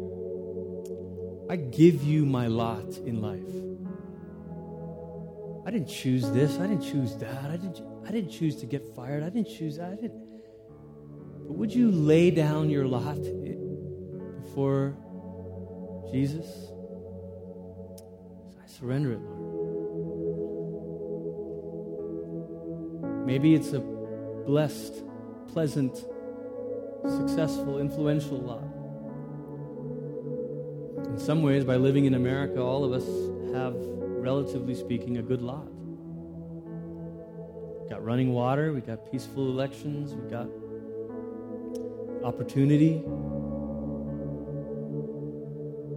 I 1.49 1.55
give 1.55 2.03
you 2.03 2.25
my 2.25 2.47
lot 2.47 2.97
in 3.05 3.21
life. 3.21 3.72
I 5.65 5.71
didn't 5.71 5.87
choose 5.87 6.29
this. 6.31 6.59
I 6.59 6.67
didn't 6.67 6.83
choose 6.83 7.15
that. 7.17 7.45
I 7.45 7.57
didn't, 7.57 7.81
I 8.05 8.11
didn't 8.11 8.31
choose 8.31 8.57
to 8.57 8.65
get 8.65 8.83
fired. 8.95 9.23
I 9.23 9.29
didn't 9.29 9.47
choose 9.47 9.77
that. 9.77 9.93
I 9.93 9.95
didn't. 9.95 10.21
But 11.47 11.55
would 11.57 11.73
you 11.73 11.89
lay 11.89 12.31
down 12.31 12.69
your 12.69 12.85
lot 12.85 13.21
before 14.43 14.97
Jesus? 16.11 16.45
I 18.61 18.67
surrender 18.67 19.13
it, 19.13 19.19
Lord. 19.19 19.53
Maybe 23.25 23.55
it's 23.55 23.71
a 23.71 23.79
blessed, 23.79 25.01
pleasant, 25.47 25.95
successful, 27.07 27.79
influential 27.79 28.37
lot. 28.37 28.67
In 31.09 31.17
some 31.17 31.41
ways, 31.41 31.63
by 31.63 31.77
living 31.77 32.03
in 32.03 32.15
America, 32.15 32.61
all 32.61 32.83
of 32.83 32.91
us 32.91 33.05
have 33.53 33.75
relatively 34.23 34.73
speaking, 34.73 35.17
a 35.17 35.21
good 35.21 35.41
lot. 35.41 35.67
We 37.83 37.89
got 37.89 38.03
running 38.05 38.31
water, 38.31 38.71
we 38.71 38.79
got 38.79 39.11
peaceful 39.11 39.49
elections, 39.49 40.13
we 40.13 40.29
got 40.29 40.47
opportunity. 42.23 43.03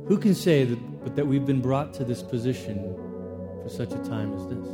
Who 0.08 0.18
can 0.18 0.34
say 0.34 0.64
that, 0.64 1.04
but 1.04 1.14
that 1.14 1.24
we've 1.24 1.46
been 1.46 1.60
brought 1.60 1.94
to 1.94 2.04
this 2.04 2.20
position 2.20 2.96
for 3.62 3.68
such 3.68 3.92
a 3.92 3.98
time 3.98 4.34
as 4.34 4.44
this? 4.48 4.66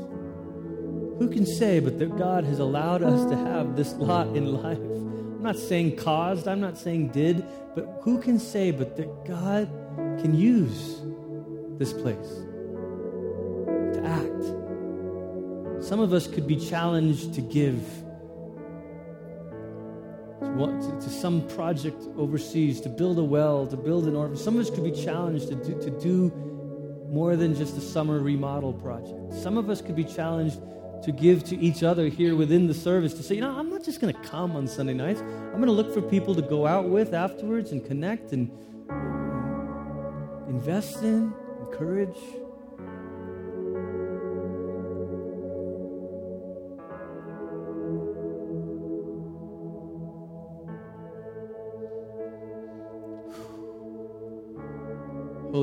Who 1.19 1.29
can 1.31 1.45
say 1.45 1.79
but 1.79 1.99
that 1.99 2.17
God 2.17 2.45
has 2.45 2.59
allowed 2.59 3.03
us 3.03 3.29
to 3.31 3.37
have 3.37 3.77
this 3.77 3.93
lot 3.93 4.29
in 4.29 4.63
life? 4.63 4.79
I'm 4.79 5.43
not 5.43 5.59
saying 5.59 5.97
caused, 5.97 6.49
I'm 6.49 6.61
not 6.61 6.79
saying 6.79 7.09
did, 7.09 7.45
but 7.75 8.01
who 8.01 8.19
can 8.19 8.39
say 8.39 8.71
but 8.71 8.97
that 8.97 9.27
God 9.27 9.69
can 10.23 10.35
use 10.35 11.03
this 11.79 11.93
place? 11.93 12.47
Some 15.93 16.01
of 16.01 16.15
us 16.15 16.27
could 16.27 16.47
be 16.47 16.57
challenged 16.57 17.35
to 17.35 17.43
give 17.43 17.87
to, 20.41 21.11
some 21.11 21.47
project 21.49 22.03
overseas, 22.17 22.81
to 22.81 22.89
build 22.89 23.19
a 23.19 23.23
well, 23.23 23.67
to 23.67 23.77
build 23.77 24.07
an 24.07 24.17
orphan. 24.17 24.39
Some 24.39 24.55
of 24.55 24.63
us 24.63 24.71
could 24.71 24.85
be 24.85 24.91
challenged 24.91 25.49
to 25.49 25.55
do, 25.55 25.79
to 25.83 25.91
do 26.01 26.33
more 27.11 27.37
than 27.37 27.55
just 27.55 27.77
a 27.77 27.83
summer 27.83 28.21
remodel 28.21 28.73
project. 28.73 29.35
Some 29.35 29.59
of 29.59 29.69
us 29.69 29.83
could 29.83 29.95
be 29.95 30.05
challenged 30.05 30.63
to 31.05 31.13
give 31.13 31.45
to 31.45 31.59
each 31.59 31.83
other 31.83 32.09
here 32.09 32.37
within 32.37 32.69
the 32.69 32.75
service 32.75 33.13
to 33.13 33.23
say, 33.23 33.35
you 33.35 33.43
know, 33.43 33.55
I'm 33.55 33.69
not 33.69 33.85
just 33.85 34.01
going 34.01 34.15
to 34.15 34.21
come 34.23 34.57
on 34.57 34.67
Sunday 34.67 34.95
nights. 34.95 35.21
I'm 35.21 35.61
going 35.61 35.67
to 35.67 35.73
look 35.73 35.93
for 35.93 36.01
people 36.01 36.35
to 36.37 36.41
go 36.41 36.67
out 36.67 36.89
with 36.89 37.13
afterwards 37.13 37.71
and 37.71 37.85
connect 37.85 38.33
and 38.33 38.51
invest 40.49 41.03
in, 41.03 41.35
encourage. 41.61 42.17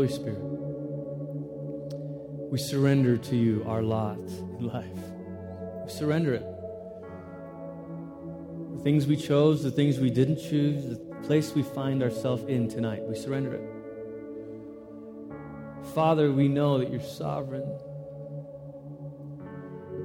Spirit, 0.10 0.39
we 2.51 2.57
surrender 2.57 3.18
to 3.18 3.36
you 3.36 3.64
our 3.68 3.82
lot 3.82 4.18
in 4.18 4.68
life. 4.68 4.86
We 5.86 5.91
surrender 5.91 6.34
it. 6.34 6.45
The 8.78 8.84
things 8.84 9.07
we 9.07 9.16
chose, 9.16 9.62
the 9.64 9.72
things 9.72 9.99
we 9.99 10.10
didn't 10.10 10.38
choose, 10.38 10.84
the 10.86 10.97
place 11.24 11.53
we 11.53 11.64
find 11.64 12.01
ourselves 12.01 12.43
in 12.45 12.68
tonight, 12.68 13.03
we 13.03 13.16
surrender 13.16 13.53
it. 13.53 13.62
Father, 15.93 16.32
we 16.32 16.47
know 16.47 16.80
that 16.80 16.91
you're 16.91 17.01
sovereign. 17.01 17.70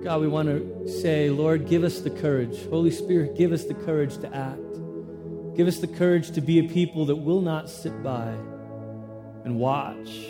God, 0.03 0.21
we 0.21 0.29
want 0.29 0.49
to 0.49 0.89
say, 0.89 1.31
Lord, 1.31 1.67
give 1.67 1.83
us 1.83 2.01
the 2.01 2.11
courage. 2.11 2.67
Holy 2.69 2.91
Spirit, 2.91 3.37
give 3.37 3.53
us 3.53 3.65
the 3.65 3.75
courage 3.75 4.19
to 4.19 4.35
act. 4.37 4.61
Give 5.57 5.67
us 5.67 5.79
the 5.79 5.87
courage 5.87 6.33
to 6.33 6.41
be 6.41 6.59
a 6.59 6.69
people 6.69 7.07
that 7.07 7.17
will 7.17 7.41
not 7.41 7.71
sit 7.71 8.03
by 8.03 8.37
and 9.45 9.59
watch. 9.59 10.26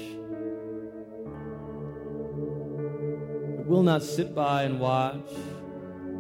That 3.57 3.67
will 3.67 3.83
not 3.83 4.03
sit 4.03 4.35
by 4.35 4.65
and 4.65 4.79
watch 4.79 5.31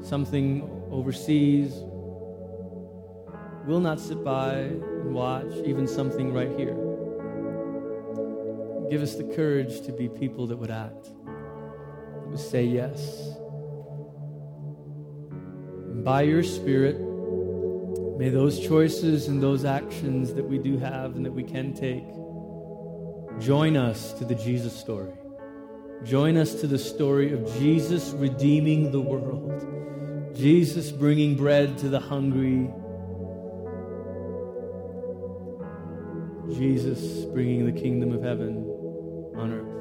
something 0.03 0.70
overseas. 0.90 1.74
Will 3.66 3.80
not 3.80 3.99
sit 4.01 4.22
by 4.24 4.55
and 4.55 5.12
watch 5.14 5.53
even 5.64 5.86
something 5.86 6.32
right 6.32 6.51
here. 6.57 6.76
Give 8.90 9.03
us 9.03 9.16
the 9.16 9.24
courage 9.24 9.84
to 9.86 9.92
be 9.92 10.09
people 10.09 10.47
that 10.47 10.57
would 10.57 10.70
act, 10.70 11.05
that 11.24 12.28
would 12.28 12.38
say 12.38 12.64
yes. 12.64 13.36
And 15.90 16.05
by 16.05 16.22
your 16.22 16.42
Spirit, 16.42 17.01
may 18.18 18.28
those 18.28 18.61
choices 18.61 19.28
and 19.28 19.42
those 19.42 19.64
actions 19.64 20.34
that 20.34 20.45
we 20.45 20.59
do 20.59 20.78
have 20.78 21.16
and 21.16 21.26
that 21.26 21.32
we 21.32 21.42
can 21.42 21.74
take 21.74 22.05
join 23.41 23.76
us 23.76 24.12
to 24.14 24.24
the 24.24 24.35
Jesus 24.35 24.74
story. 24.74 25.12
Join 26.05 26.37
us 26.37 26.55
to 26.57 26.66
the 26.66 26.78
story 26.78 27.32
of 27.32 27.51
Jesus 27.59 28.11
redeeming 28.11 28.91
the 28.91 29.01
world, 29.01 30.35
Jesus 30.35 30.93
bringing 30.93 31.35
bread 31.35 31.78
to 31.78 31.89
the 31.89 32.01
hungry. 32.01 32.68
Jesus 36.55 37.24
bringing 37.24 37.64
the 37.64 37.72
kingdom 37.72 38.12
of 38.12 38.22
heaven 38.22 38.64
on 39.35 39.53
earth. 39.53 39.74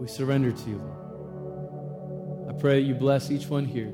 We 0.00 0.06
surrender 0.06 0.52
to 0.52 0.70
you, 0.70 0.78
Lord. 0.78 2.54
I 2.54 2.60
pray 2.60 2.78
you 2.80 2.94
bless 2.94 3.32
each 3.32 3.48
one 3.48 3.64
here. 3.64 3.92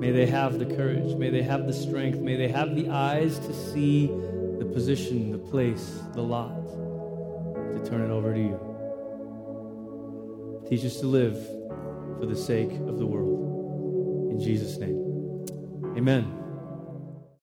May 0.00 0.10
they 0.10 0.26
have 0.26 0.58
the 0.58 0.66
courage, 0.66 1.14
may 1.16 1.30
they 1.30 1.42
have 1.42 1.66
the 1.66 1.72
strength, 1.72 2.18
may 2.18 2.36
they 2.36 2.48
have 2.48 2.74
the 2.74 2.88
eyes 2.88 3.38
to 3.40 3.52
see 3.52 4.10
the 4.58 4.64
position, 4.64 5.32
the 5.32 5.38
place, 5.38 6.00
the 6.14 6.22
lot, 6.22 6.66
to 7.72 7.82
turn 7.84 8.00
it 8.02 8.10
over 8.10 8.32
to 8.32 8.40
you. 8.40 8.58
Teach 10.68 10.84
us 10.84 11.00
to 11.00 11.06
live 11.06 11.36
for 12.18 12.26
the 12.26 12.36
sake 12.36 12.72
of 12.72 12.98
the 12.98 13.06
world. 13.06 14.32
In 14.32 14.40
Jesus' 14.40 14.78
name, 14.78 14.98
amen. 15.96 16.43